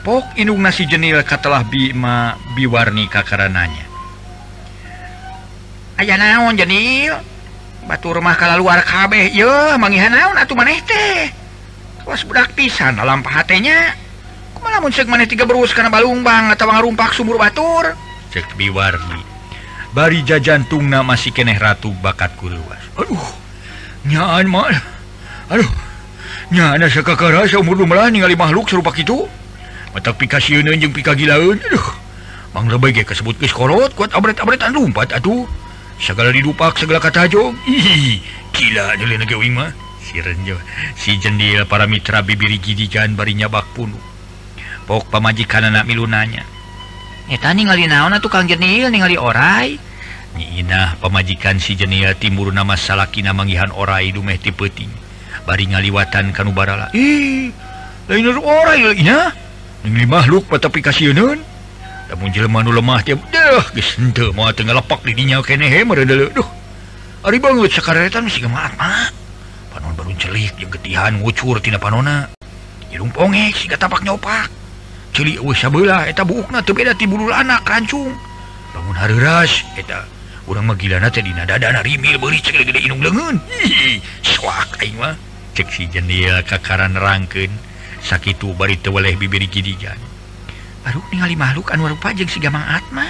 Pok 0.05 0.37
inung 0.37 0.61
nasi 0.61 0.85
jenil 0.85 1.21
katalah 1.25 1.65
bima 1.65 2.37
biwarni 2.53 3.09
kakarananya. 3.09 3.85
Ayah 5.97 6.17
naon 6.17 6.53
jenil? 6.53 7.34
batu 7.85 8.13
rumah 8.13 8.37
kalau 8.37 8.65
luar 8.65 8.81
kabeh. 8.85 9.33
Yo 9.33 9.49
mangihan 9.81 10.13
naon 10.13 10.37
atuh 10.37 10.57
maneh 10.57 10.81
teh? 10.85 11.29
Was 12.05 12.21
budak 12.25 12.53
pisan 12.53 12.97
dalam 12.97 13.25
pahatenya. 13.25 13.97
Kumaha 14.53 14.77
lamun 14.77 14.93
ceuk 14.93 15.09
maneh 15.09 15.25
tiga 15.25 15.45
berus 15.45 15.73
kana 15.73 15.89
balumbang 15.89 16.53
atawa 16.53 16.77
ngarumpak 16.77 17.13
sumur 17.13 17.41
batur? 17.41 17.97
Cek 18.33 18.57
biwarni 18.59 19.35
bari 19.95 20.19
jajantungna 20.27 21.07
masih 21.07 21.31
keneh 21.31 21.55
ratu 21.55 21.95
bakat 22.03 22.35
luas 22.43 22.83
aduh 22.99 23.25
nyaan 24.03 24.43
mah 24.51 24.67
aduh 25.47 25.71
nyaana 26.51 26.91
sakakara 26.91 27.47
saumur 27.47 27.79
lumrah 27.79 28.11
ningali 28.11 28.35
makhluk 28.35 28.67
serupa 28.67 28.91
kitu. 28.91 29.23
Mata 29.95 30.11
pikasieuneun 30.11 30.75
jeung 30.83 30.91
pikagilaeun 30.91 31.55
aduh. 31.63 31.87
Bang 32.51 32.67
lebih 32.67 33.07
kesebut 33.07 33.39
korot 33.55 33.95
kuat 33.95 34.11
abret-abretan 34.11 34.75
lumpat 34.75 35.15
atuh. 35.15 35.47
segala 35.99 36.31
didupak 36.31 36.75
segala 36.79 36.99
katajo 36.99 37.55
gila 38.55 38.95
si 40.95 41.11
jendil 41.19 41.67
para 41.67 41.87
Mitra 41.89 42.23
bibiri 42.23 42.55
gidikan 42.55 43.19
barinya 43.19 43.51
bak 43.51 43.67
punu. 43.75 43.99
Pok 44.85 45.09
pamajikan 45.09 45.65
anak 45.65 45.89
milunanya 45.89 46.45
Nah 50.65 50.89
pemajikan 51.01 51.57
si 51.57 51.73
jenia 51.73 52.13
timur 52.13 52.53
nama 52.53 52.77
salahkin 52.77 53.25
mangihan 53.33 53.73
orai 53.73 54.13
dumeh 54.13 54.37
ti 54.37 54.53
peting 54.53 54.93
bari 55.45 55.65
ngaliwatan 55.73 56.29
kanubarala 56.33 56.93
makhluk 60.05 60.45
patapikasiun 60.45 61.41
Jelmanu 62.05 62.69
lemah 62.69 63.01
didinya 65.05 65.41
banget 67.41 67.71
sekaretan 67.73 68.29
panon 69.75 69.91
baru 69.97 70.11
celik 70.15 70.55
yang 70.55 70.71
ketihan 70.71 71.19
ngucur 71.19 71.59
tina 71.59 71.75
panona. 71.75 72.31
Hidung 72.87 73.11
ponge 73.11 73.51
siga 73.51 73.75
tapak 73.75 74.07
nyopak. 74.07 74.47
Cilik 75.11 75.43
eueuh 75.43 75.55
sabeula 75.55 76.07
eta 76.07 76.23
buukna 76.23 76.63
teu 76.63 76.71
beda 76.71 76.95
ti 76.95 77.09
anak 77.09 77.67
rancung. 77.67 78.15
Bangun 78.71 78.95
hareuras 78.95 79.65
eta 79.75 80.07
urang 80.47 80.69
mah 80.69 80.77
gilana 80.79 81.11
teh 81.11 81.25
dina 81.25 81.43
dadana 81.43 81.83
rimil 81.83 82.15
beuli 82.21 82.39
cek 82.39 82.67
gede 82.67 82.85
inung 82.85 83.03
leungeun 83.03 83.41
swak 84.23 84.79
aing 84.79 84.95
mah. 84.95 85.15
Cek 85.55 85.67
si 85.71 85.87
jendela 85.91 86.43
kakaran 86.45 86.95
rangkeun 86.95 87.51
sakitu 87.99 88.53
bari 88.55 88.79
teu 88.79 88.95
weleh 88.95 89.15
bibiri 89.19 89.49
kidigan 89.49 89.97
baru 90.85 91.01
ningali 91.09 91.33
makhluk 91.33 91.73
anu 91.73 91.89
rupa 91.89 92.13
jeung 92.13 92.29
si 92.29 92.37
Gamang 92.37 92.61
Atma. 92.61 93.09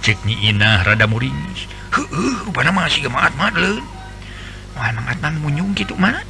Ceknyi 0.00 0.48
Inah 0.48 0.80
rada 0.80 1.04
muringis. 1.04 1.68
Heueuh 1.92 2.48
rupana 2.48 2.72
mah 2.72 2.88
si 2.88 3.04
Gamang 3.04 3.20
Atma 3.20 3.52
leun 3.52 3.84
Mang 4.72 5.04
Atma 5.04 5.28
munyung 5.36 5.76
gitu 5.76 5.92
mana 6.00 6.24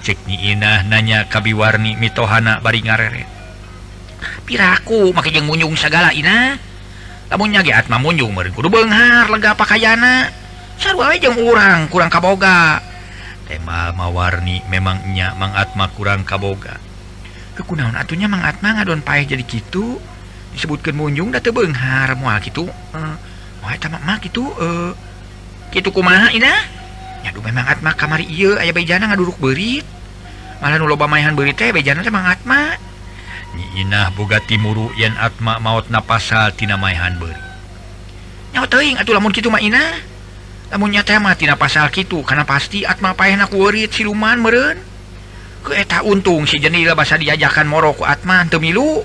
ceknyi 0.00 0.56
Inah 0.56 0.88
nanya 0.88 1.28
kabiwarni 1.28 2.00
mitohana 2.00 2.64
bari 2.64 2.80
ngareret. 2.80 3.28
Piraku 4.48 5.12
make 5.12 5.28
jeung 5.28 5.44
munyung 5.44 5.76
sagala 5.76 6.16
Inah 6.16 6.56
lamun 7.28 7.52
nyage 7.52 7.76
Atma 7.76 8.00
munyung 8.00 8.32
meureun 8.32 8.56
kudu 8.56 8.72
beunghar 8.72 9.28
lega 9.28 9.52
pakayana. 9.52 10.32
Sarua 10.80 11.12
we 11.12 11.20
jeung 11.20 11.36
urang 11.36 11.92
kurang 11.92 12.08
kaboga. 12.08 12.80
Tema 13.44 13.92
mawarni 13.92 14.64
memang 14.72 15.12
nya 15.12 15.36
Mang 15.36 15.52
Atma 15.52 15.92
kurang 15.92 16.24
kaboga. 16.24 16.80
Kekunaun 17.52 17.94
atunya 18.00 18.32
Mang 18.32 18.40
Atma 18.40 18.80
ngadon 18.80 19.04
paeh 19.04 19.28
jadi 19.28 19.44
gitu 19.44 20.00
disebutkan 20.52 20.96
munjung 20.96 21.32
data 21.32 21.50
Benghar 21.50 22.14
mua 22.16 22.36
gitu. 22.40 22.68
Uh, 22.92 23.16
gitu 24.20 24.42
uh, 24.44 24.92
gitu 25.72 25.88
kumaha 25.94 26.28
Inahdu 26.34 27.40
memangma 27.40 27.94
kamari 27.94 28.26
iya 28.26 28.60
aya 28.60 28.72
bejana 28.74 29.08
ngaduruk 29.08 29.40
berit. 29.40 29.86
Malah 30.62 30.78
nuloba 30.78 31.10
mayan 31.10 31.34
beri 31.34 31.56
teh 31.58 31.74
bejana 31.74 32.06
mangma 32.06 32.78
Inah 33.76 34.12
boga 34.16 34.40
timuru 34.40 34.88
yen 34.96 35.12
atma 35.18 35.60
maut 35.60 35.90
napasal 35.92 36.56
tina 36.56 36.80
mayan 36.80 37.20
beri 37.20 37.36
nyawa 38.52 38.68
teing 38.68 38.96
atuh 39.00 39.12
lamun 39.16 39.32
kitu 39.32 39.48
mah 39.48 39.60
Inah 39.60 40.00
lamun 40.72 40.92
nyata 40.92 41.20
mah 41.20 41.36
tina 41.36 41.56
pasal 41.56 41.92
kitu 41.92 42.24
karena 42.24 42.48
pasti 42.48 42.84
atma 42.84 43.12
payahna 43.12 43.48
ku 43.48 43.60
eurit 43.60 43.92
siluman 43.92 44.40
meureun. 44.40 44.80
Ku 45.62 45.70
eta 45.76 46.02
untung 46.02 46.48
si 46.48 46.58
jenila 46.58 46.96
basa 46.96 47.20
diajakan 47.20 47.68
moro 47.68 47.92
ku 47.92 48.08
atma 48.08 48.40
teu 48.48 48.58
milu. 48.58 49.04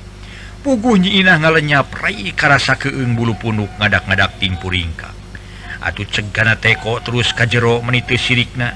pugu 0.61 1.01
nyiinah 1.01 1.41
ngalenya 1.41 1.81
prai 1.83 2.31
karasa 2.37 2.77
keeng 2.77 3.17
bulu 3.17 3.33
punuk 3.33 3.69
ngadak-ngadak 3.81 4.37
timpuringka 4.37 5.09
Atuh 5.81 6.05
cegana 6.05 6.53
teko 6.61 7.01
terus 7.01 7.33
kajjero 7.33 7.81
meniti 7.81 8.13
sirikna 8.13 8.69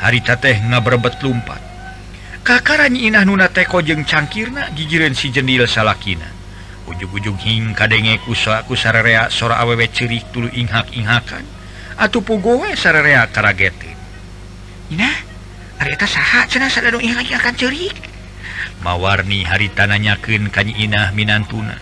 harita 0.00 0.40
teh 0.40 0.56
ngaberebet 0.56 1.20
lumpat. 1.20 1.60
Kakara 2.40 2.88
nyiinah 2.88 3.28
nuna 3.28 3.52
teko 3.52 3.84
jeung 3.84 4.08
cangkirna 4.08 4.72
gigiran 4.72 5.12
si 5.12 5.28
jendil 5.28 5.68
salakina. 5.68 6.24
Ujug-ujung 6.88 7.36
hing 7.44 7.76
kadenge 7.76 8.16
kusa 8.24 8.64
kusarea 8.64 9.28
sora 9.28 9.60
awewe 9.60 9.84
cirik 9.92 10.32
tulu 10.32 10.48
inghak-inghakan. 10.48 11.44
Atuh 12.00 12.24
pugowe 12.24 12.72
sarea 12.72 13.28
karagetin. 13.28 13.92
Inah 14.96 15.36
Ari 15.76 15.92
eta 15.92 16.08
saha 16.08 16.48
cenah 16.48 16.72
sadanu 16.72 17.04
lagi 17.04 17.36
akan 17.36 17.52
ceurik? 17.52 18.15
mawarni 18.86 19.42
hari 19.42 19.66
tananyaken 19.74 20.54
kanyi 20.54 20.86
inah 20.86 21.10
Minantuna. 21.10 21.74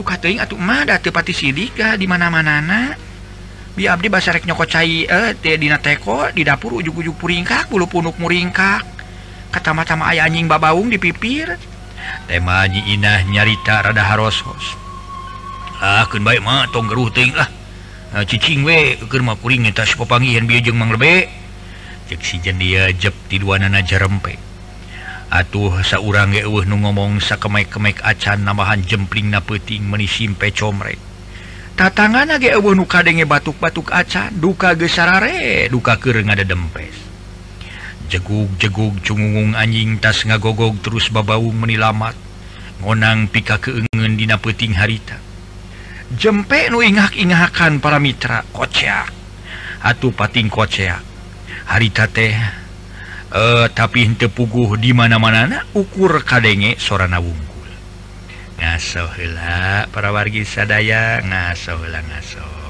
Luka 0.00 0.16
teing 0.16 0.40
atuh 0.40 0.56
mada 0.56 0.96
tepati 0.96 1.36
sidika 1.36 2.00
di 2.00 2.08
mana-manana? 2.08 2.96
Bi 3.76 3.84
abdi 3.84 4.08
basa 4.08 4.32
rek 4.32 4.48
nyoko 4.48 4.64
cai 4.64 5.04
eh 5.04 5.36
teh 5.36 5.60
dina 5.60 5.76
teko 5.76 6.32
di 6.32 6.40
dapur 6.40 6.80
ujug-ujug 6.80 7.20
puringkak 7.20 7.68
bulu 7.68 7.84
punuk 7.84 8.16
muringkak. 8.16 8.80
Katama-tama 9.52 10.08
aya 10.10 10.24
anjing 10.24 10.48
babaung 10.48 10.88
dipipir 10.88 11.60
tema 12.26 12.66
nyi 12.66 12.98
inah 12.98 13.22
nyarita 13.24 13.80
rada 13.80 14.02
harosos 14.04 14.76
ah 15.80 16.04
keun 16.10 16.20
baik 16.20 16.42
mah 16.42 16.68
tong 16.68 16.90
geruh 16.90 17.08
teuing 17.08 17.32
ah 17.38 17.48
cicing 18.26 18.66
we 18.66 18.98
keur 19.06 19.22
mah 19.22 19.38
kuring 19.38 19.64
eta 19.68 19.86
si 19.86 19.94
bieu 19.94 20.60
jeung 20.64 20.80
mang 20.80 20.90
lebe. 20.90 21.28
Cek 22.04 22.20
si 22.20 22.36
jeun 22.42 22.60
jep 22.98 23.14
ti 23.30 23.40
duanana 23.40 23.80
jarempe 23.80 24.36
atuh 25.34 25.82
seorang 25.82 26.38
uh 26.46 26.62
nu 26.62 26.78
ngomong 26.78 27.18
sakemaik-kemek 27.18 27.98
acan 28.06 28.46
namahan 28.46 28.86
jempling 28.86 29.34
na 29.34 29.42
peting 29.42 29.82
menisimpe 29.82 30.54
comrek 30.54 31.02
tatangan 31.74 32.38
ge 32.38 32.54
uh 32.54 32.62
nu 32.70 32.86
kadenge 32.86 33.26
batuk-batuk 33.26 33.90
acan 33.90 34.30
duka 34.38 34.78
gesarare 34.78 35.66
duka 35.66 35.98
keur 35.98 36.22
ada 36.22 36.46
dempes 36.46 36.94
jegug-jegug 38.06 39.02
cungungung 39.02 39.58
anjing 39.58 39.98
tas 39.98 40.22
ngagogog 40.22 40.78
terus 40.86 41.10
babaung 41.10 41.58
menilamat 41.58 42.14
ngonang 42.84 43.26
pika 43.32 43.58
keengen 43.62 44.18
dina 44.18 44.36
peting 44.36 44.76
harita. 44.76 45.16
Jempe 46.14 46.68
nu 46.68 46.84
ingak-ingakan 46.84 47.80
para 47.80 47.98
mitra 47.98 48.44
kocea 48.52 49.08
atuh 49.82 50.12
pating 50.12 50.52
kocea 50.52 51.00
harita 51.66 52.06
teh 52.06 52.36
Uh, 53.34 53.66
tapi 53.74 54.06
henteu 54.06 54.30
puguh 54.30 54.78
di 54.78 54.94
mana-mana 54.94 55.66
ukur 55.74 56.22
kadenge 56.22 56.78
sorana 56.78 57.18
ngaso 58.64 59.10
heula 59.18 59.90
para 59.90 60.14
wargi 60.14 60.46
sadaya 60.46 61.18
ngasola 61.18 61.98
ngaso 61.98 62.63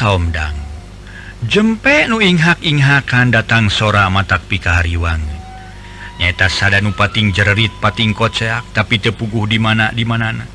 kaumdang 0.00 0.56
jempe 1.44 2.08
nu 2.08 2.24
inghak 2.24 2.64
inghakan 2.64 3.28
datang 3.28 3.68
sora 3.68 4.08
matak 4.08 4.40
pikahariwangi 4.48 5.36
nyata 6.16 6.48
sada 6.48 6.80
nu 6.80 6.96
pating 6.96 7.36
jererit 7.36 7.68
pating 7.84 8.16
koceak 8.16 8.64
tapi 8.72 8.96
tepuguh 8.96 9.44
di 9.44 9.60
mana 9.60 9.92
di 9.92 10.08
manana. 10.08 10.48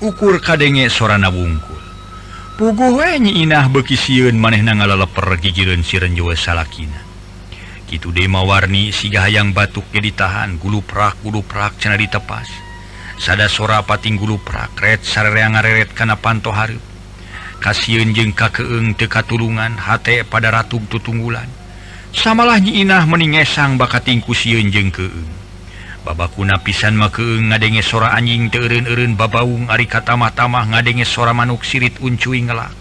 Ukur 0.00 0.40
kadenge 0.40 0.88
sora 0.88 1.20
nabungkul 1.20 1.76
puguh 2.56 2.96
we 2.96 3.20
nyi 3.20 3.44
inah 3.44 3.68
beki 3.68 3.92
sieun 3.92 4.40
maneh 4.40 4.64
na 4.64 4.72
ngalaleper 4.72 5.36
gigireun 5.36 5.84
siren 5.84 6.16
jawa 6.16 6.32
salakina. 6.32 7.04
Kitu 7.84 8.08
Demawarni 8.08 8.88
siga 8.88 9.28
hayang 9.28 9.52
batuk 9.52 9.84
jadi 9.92 10.16
ditahan 10.16 10.56
gulu 10.56 10.80
prak 10.80 11.20
gulu 11.20 11.44
prak 11.44 11.76
cena 11.76 12.00
ditepas. 12.00 12.48
Sada 13.20 13.52
sora 13.52 13.84
pating 13.84 14.16
gulu 14.16 14.40
prak 14.40 14.80
ret 14.80 15.04
sarereang 15.04 15.60
ngareret 15.60 15.92
kana 15.92 16.16
panto 16.16 16.56
hareup. 16.56 16.87
kasiun 17.58 18.14
jeung 18.16 18.32
kakeung 18.34 18.94
teka 18.94 19.26
turungan 19.26 19.74
hate 19.76 20.24
pada 20.24 20.50
ratu 20.50 20.80
tutunggulan. 20.86 21.46
Samalah 22.14 22.58
nyiinah 22.58 23.04
meningesang 23.04 23.76
bakatingku 23.76 24.32
siun 24.32 24.72
jeung 24.72 24.88
keung 24.88 25.30
babakuna 26.06 26.56
pisan 26.64 26.96
makeung 26.96 27.52
ngadenge 27.52 27.84
sora 27.84 28.16
anjing 28.16 28.48
teun-un 28.48 29.12
babaung 29.12 29.68
ari 29.68 29.84
kata-tamah 29.84 30.72
ngadenge 30.72 31.04
sora 31.04 31.36
manuk 31.36 31.66
sirit 31.68 32.00
uncuing 32.00 32.48
ngelak. 32.48 32.72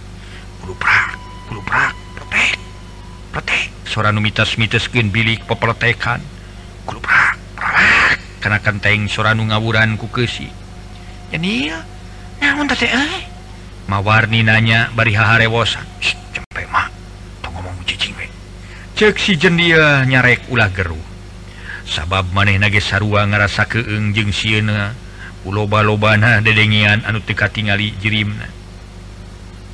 Prak 0.63 1.19
prak 1.67 1.93
protek 2.15 2.55
protek. 3.35 3.67
Sora 3.83 4.15
numitas 4.15 4.55
miteskeun 4.55 5.11
bilik 5.11 5.43
pepertekan. 5.43 6.23
Kuluprak 6.87 7.35
prak 7.59 7.97
kana 8.47 8.63
kenteng 8.63 9.11
sora 9.11 9.35
nu 9.35 9.43
ngawuran 9.43 9.99
ku 9.99 10.07
kesi 10.07 10.47
jadi 11.35 11.75
naon 12.39 12.63
teh 12.71 12.87
eh? 12.87 13.26
mawarni 13.87 14.43
nanya 14.43 14.91
bari 14.91 15.15
haharewosan 15.15 15.87
ngomong 17.47 17.79
cek 18.97 19.15
si 19.15 19.39
jendia 19.39 20.03
nyarek 20.03 20.51
ulah 20.51 20.67
geruh 20.69 20.99
sabab 21.87 22.27
maneh 22.35 22.59
nage 22.59 22.83
sarua 22.83 23.23
ngarasa 23.23 23.71
keeng 23.71 24.11
jeung 24.11 24.35
siena 24.35 24.91
loba-lobana 25.47 26.43
dedengean 26.43 27.07
anu 27.07 27.23
teka 27.23 27.47
tingali 27.47 27.95
jirimna 28.03 28.51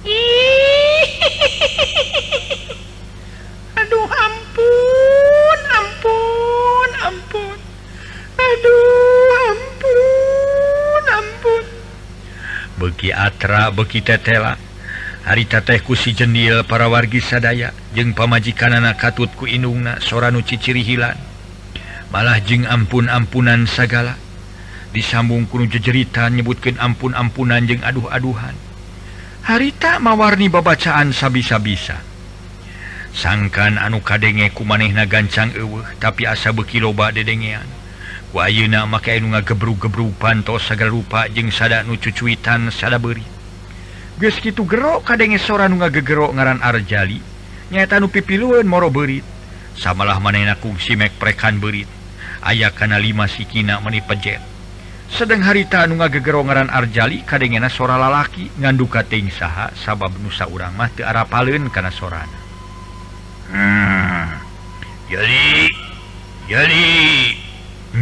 aduh 3.81 4.05
ampun 4.05 5.59
ampun 5.73 6.89
ampun. 7.07 7.57
Aduh. 8.37 9.02
beki 12.83 13.15
atra 13.15 13.71
beki 13.71 14.03
tetela. 14.03 14.59
Harita 15.23 15.63
tehku 15.63 15.95
si 15.95 16.11
jendil 16.11 16.67
para 16.67 16.91
wargi 16.91 17.23
sadaya. 17.23 17.71
Jeung 17.95 18.11
pamajikan 18.11 18.75
anak 18.75 18.99
katutku 18.99 19.47
inungna 19.47 20.03
nu 20.35 20.43
ciciri 20.43 20.83
hilan. 20.83 21.15
Malah 22.11 22.43
jeng 22.43 22.67
ampun-ampunan 22.67 23.63
sagala. 23.63 24.19
Disambung 24.91 25.47
kuno 25.47 25.65
jejerita 25.65 26.27
nyebutkan 26.27 26.75
ampun-ampunan 26.75 27.63
jeung 27.63 27.81
aduh-aduhan. 27.81 28.53
Harita 29.47 29.97
mawarni 30.03 30.51
babacaan 30.51 31.15
sabisa-bisa. 31.15 32.03
Sangkan 33.13 33.79
anu 33.79 34.03
kadenge 34.03 34.51
ku 34.51 34.67
manehna 34.67 35.05
gancang 35.07 35.53
eueuh 35.55 35.85
tapi 36.01 36.27
asa 36.27 36.51
beki 36.51 36.83
loba 36.83 37.13
dedengean. 37.15 37.82
Wayuna 38.33 38.89
maka 38.89 39.13
nga 39.13 39.45
gebru-gebru 39.45 40.09
pantos 40.17 40.65
saga 40.65 40.89
rupa 40.89 41.29
jeung 41.29 41.53
sada 41.53 41.85
nu 41.85 42.01
cucuitan 42.01 42.73
sada 42.73 42.97
beri. 42.97 43.21
Ges 44.17 44.41
gitu 44.41 44.65
gerok 44.65 45.05
kadenge 45.05 45.37
sora 45.37 45.69
nu 45.69 45.77
ngagegerok 45.77 46.33
ngaran 46.33 46.57
Arjali. 46.65 47.21
Nyata 47.69 48.01
nu 48.01 48.09
pipilueun 48.09 48.65
moro 48.65 48.89
berit. 48.89 49.21
Samalah 49.77 50.17
manehna 50.17 50.57
kungsi 50.57 50.97
mek 50.97 51.13
prekan 51.21 51.61
berit. 51.61 51.85
Aya 52.41 52.73
kana 52.73 52.97
lima 52.97 53.29
sikina 53.29 53.77
meni 53.85 54.01
pejet. 54.01 54.41
Sedang 55.13 55.45
harita 55.45 55.85
anu 55.85 56.01
ngagegero 56.01 56.41
ngaran 56.41 56.73
Arjali 56.73 57.21
kadengena 57.21 57.69
sora 57.69 58.01
lalaki 58.01 58.49
ngandu 58.57 58.89
kating 58.89 59.29
saha 59.29 59.69
sabab 59.77 60.09
nusa 60.17 60.49
urang 60.49 60.73
mah 60.73 60.89
teu 60.89 61.05
arapaleun 61.05 61.69
kana 61.69 61.93
sorana. 61.93 62.39
Hmm. 63.53 64.25
jadi 65.05 65.69
jadi 66.49 66.83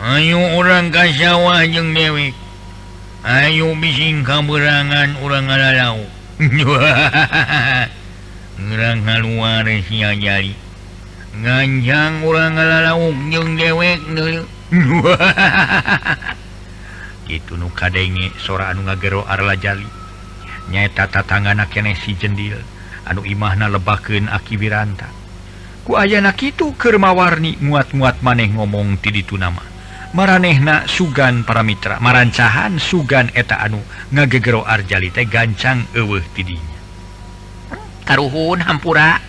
Ayo 0.00 0.40
orang 0.56 0.88
Kasawa 0.88 1.68
jeung 1.68 1.92
dewek 1.92 2.32
Ayo 3.20 3.76
bising 3.76 4.24
kaberangan 4.24 5.20
orang 5.20 5.44
ngalalau 5.44 6.00
Ngerang 8.58 9.04
keluar 9.04 9.68
si 9.84 10.00
jari. 10.00 10.56
Ganjang 11.44 12.24
orang 12.24 12.56
ngalalau 12.56 13.12
jeung 13.28 13.60
dewek 13.60 14.00
dulu. 14.16 14.48
Itu 17.36 17.60
nu 17.60 17.68
kadenge 17.76 18.32
sora 18.40 18.72
anu 18.72 18.88
ngagero 18.88 19.28
arla 19.28 19.60
jali 19.60 19.84
Nyeta 20.72 21.04
tatangana 21.12 21.68
kene 21.68 21.92
si 22.00 22.16
jendil. 22.16 22.56
Anu 23.04 23.28
imahna 23.28 23.68
lebakeun 23.68 24.32
aki 24.32 24.56
wiranta 24.56 25.17
ku 25.88 25.96
ayana 25.96 26.36
kitu 26.36 26.76
Kermawarni 26.76 27.56
muat-muat 27.64 28.20
maneh 28.20 28.52
ngomong 28.52 29.00
ti 29.00 29.08
itu 29.08 29.40
nama 29.40 29.64
maranehna 30.12 30.84
sugan 30.84 31.48
para 31.48 31.64
Mitra 31.64 31.96
marancahan 32.04 32.76
sugan 32.76 33.32
eta 33.32 33.56
anu 33.64 33.80
ngagegero 34.12 34.68
Arjalite 34.68 35.24
gancang 35.24 35.88
eweh 35.96 36.20
tidinya 36.36 36.78
taruhun 38.08 38.64
hampura. 38.64 39.20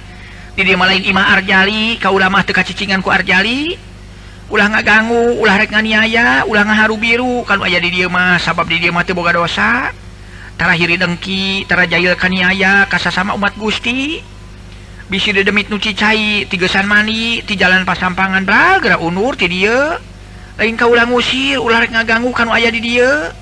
Didi 0.55 0.72
malain 0.80 1.03
imah 1.03 1.36
Arjali 1.36 1.99
kau 1.99 2.16
mah 2.16 2.47
teka 2.47 2.64
kacicingan 2.64 3.03
ku 3.03 3.12
Arjali. 3.12 3.76
Ulah 4.49 4.72
ngaganggu 4.72 5.38
ulah 5.38 5.60
rek 5.60 5.76
nganiaya 5.76 6.47
ulah 6.47 6.64
ngaharu 6.64 6.95
biru. 6.95 7.36
Kan 7.43 7.60
aya 7.60 7.84
di 7.84 7.91
dia 7.91 8.07
mah 8.07 8.39
sabab 8.39 8.72
di 8.72 8.80
dia 8.80 8.95
mah 8.95 9.03
teu 9.03 9.14
boga 9.14 9.36
dosa. 9.36 9.91
Tara 10.55 10.76
hiri 10.76 10.95
dengki 10.95 11.68
tara 11.68 11.84
jahil 11.84 12.16
kaniaya 12.16 12.88
kasasama 12.88 13.36
umat 13.36 13.55
Gusti. 13.60 14.24
bisi 15.10 15.34
demit 15.34 15.74
nuci 15.74 15.97
cair 15.97 16.45
tigesan 16.45 16.86
mani 16.86 17.41
di 17.41 17.57
jalan 17.57 17.82
pasampangan 17.82 18.45
bragra 18.45 19.01
unur 19.01 19.34
ti 19.34 19.49
dia. 19.49 19.97
Lain 20.62 20.78
kau 20.78 20.93
ulang 20.93 21.10
ulah 21.10 21.57
ular 21.60 21.84
ngaganggu 21.89 22.30
kan 22.32 22.47
ayah 22.53 22.70
di 22.70 22.80
dia. 22.80 23.34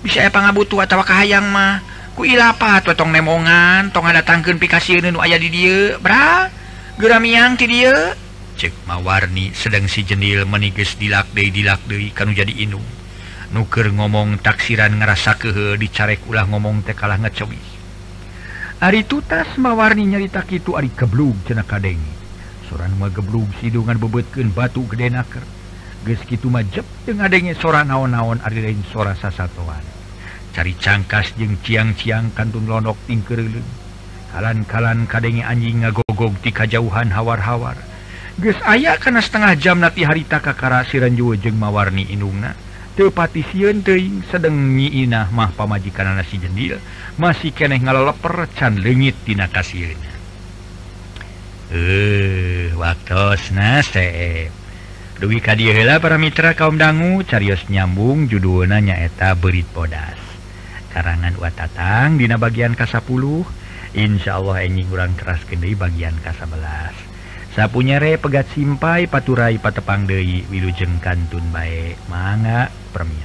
Bisa 0.00 0.22
pangabutu 0.30 0.78
atawa 0.78 1.02
kahayang 1.02 1.50
mah 1.50 1.82
ku 2.14 2.22
ilapat 2.22 2.86
wetong 2.86 3.10
nemongan 3.10 3.90
tong 3.90 4.06
ada 4.06 4.22
tangkeun 4.22 4.62
pikasieun 4.62 5.10
nu 5.10 5.18
aya 5.18 5.36
di 5.42 5.50
dia. 5.50 5.98
Bra 5.98 6.46
geramiang 7.02 7.58
ti 7.58 7.66
dia. 7.66 8.14
Cek 8.54 8.86
mawarni 8.86 9.50
sedang 9.58 9.90
si 9.90 10.06
jenil 10.06 10.46
meniges 10.46 10.94
dilak 10.94 11.26
deui 11.34 11.50
dilak 11.50 11.82
deui 11.90 12.14
kanu 12.14 12.30
jadi 12.30 12.52
inung 12.62 12.84
nuker 13.52 13.92
ngomong 13.92 14.40
taksiran 14.40 14.96
ngerasa 14.96 15.36
kehe 15.36 15.76
dicarek 15.76 16.24
ulah 16.24 16.48
ngomong 16.48 16.80
teh 16.88 16.96
kalah 16.96 17.20
ngecobi 17.20 17.71
Ari 18.82 19.06
tutas 19.06 19.46
mawarni 19.62 20.10
nyarita 20.10 20.42
kitu 20.42 20.74
Ari 20.74 20.90
keblug 20.90 21.38
cena 21.46 21.62
kadengi 21.62 22.18
soran 22.66 22.90
mageblug 22.98 23.46
sidungan 23.62 23.94
bebetkeun 23.94 24.50
batu 24.50 24.82
gede 24.90 25.06
naker. 25.06 25.46
Geus 26.02 26.18
kitu 26.26 26.50
mah 26.50 26.66
jep 26.66 26.82
jeung 27.06 27.22
adenge 27.22 27.54
sora 27.54 27.86
naon-naon 27.86 28.42
ari 28.42 28.58
lain 28.58 28.82
sora 28.90 29.14
sasatoan. 29.14 29.86
Cari 30.50 30.74
cangkas 30.74 31.30
jeung 31.38 31.62
ciang-ciang 31.62 32.34
kantun 32.34 32.66
londok 32.66 32.98
tingkeureuleuh 33.06 33.62
kalan-kalan 34.34 35.06
kadenge 35.06 35.46
anjing 35.46 35.86
ngagogog 35.86 36.34
ti 36.42 36.50
kajauhan 36.50 37.14
hawar-hawar. 37.14 37.78
Geus 38.42 38.58
aya 38.66 38.98
kana 38.98 39.22
setengah 39.22 39.54
jam 39.62 39.78
nati 39.78 40.02
harita 40.02 40.42
kakara 40.42 40.82
siranjuwe 40.82 41.38
jeung 41.38 41.54
mawarni 41.54 42.02
indungna. 42.10 42.58
tepati 42.92 43.40
teing 43.80 44.20
sedeng 44.28 44.76
nyiinah 44.76 45.32
mah 45.32 45.56
pamajikan 45.56 46.12
nasi 46.12 46.36
jendil 46.36 46.76
masih 47.16 47.48
keneh 47.56 47.80
ngaleper 47.80 48.44
can 48.52 48.76
lengit 48.76 49.16
tina 49.24 49.48
kasieunna 49.48 50.12
eh 51.72 52.68
waktu 52.76 53.40
nasep 53.56 54.52
duwi 55.16 55.40
ka 55.40 55.56
dieu 55.56 55.72
heula 55.72 56.04
para 56.04 56.20
mitra 56.20 56.52
kaum 56.52 56.76
dangu 56.76 57.24
carios 57.24 57.64
nyambung 57.72 58.28
judulna 58.28 58.84
nyaeta 58.84 59.32
berit 59.40 59.64
podas 59.72 60.20
karangan 60.92 61.32
watatang 61.40 62.20
dina 62.20 62.36
bagian 62.36 62.76
ka 62.76 62.84
10 62.84 63.08
insyaallah 63.96 64.60
enjing 64.68 64.92
urang 64.92 65.16
keras 65.16 65.40
deui 65.48 65.72
bagian 65.72 66.12
ka 66.20 66.36
11 66.36 67.56
sapunyare 67.56 68.20
pegat 68.20 68.48
simpai 68.52 69.08
paturai 69.08 69.60
patepang 69.60 70.08
Dewi 70.08 70.44
wilujeng 70.48 71.00
kantun 71.00 71.44
baik 71.52 72.00
manga 72.08 72.81
para 72.92 73.04
mim. 73.04 73.16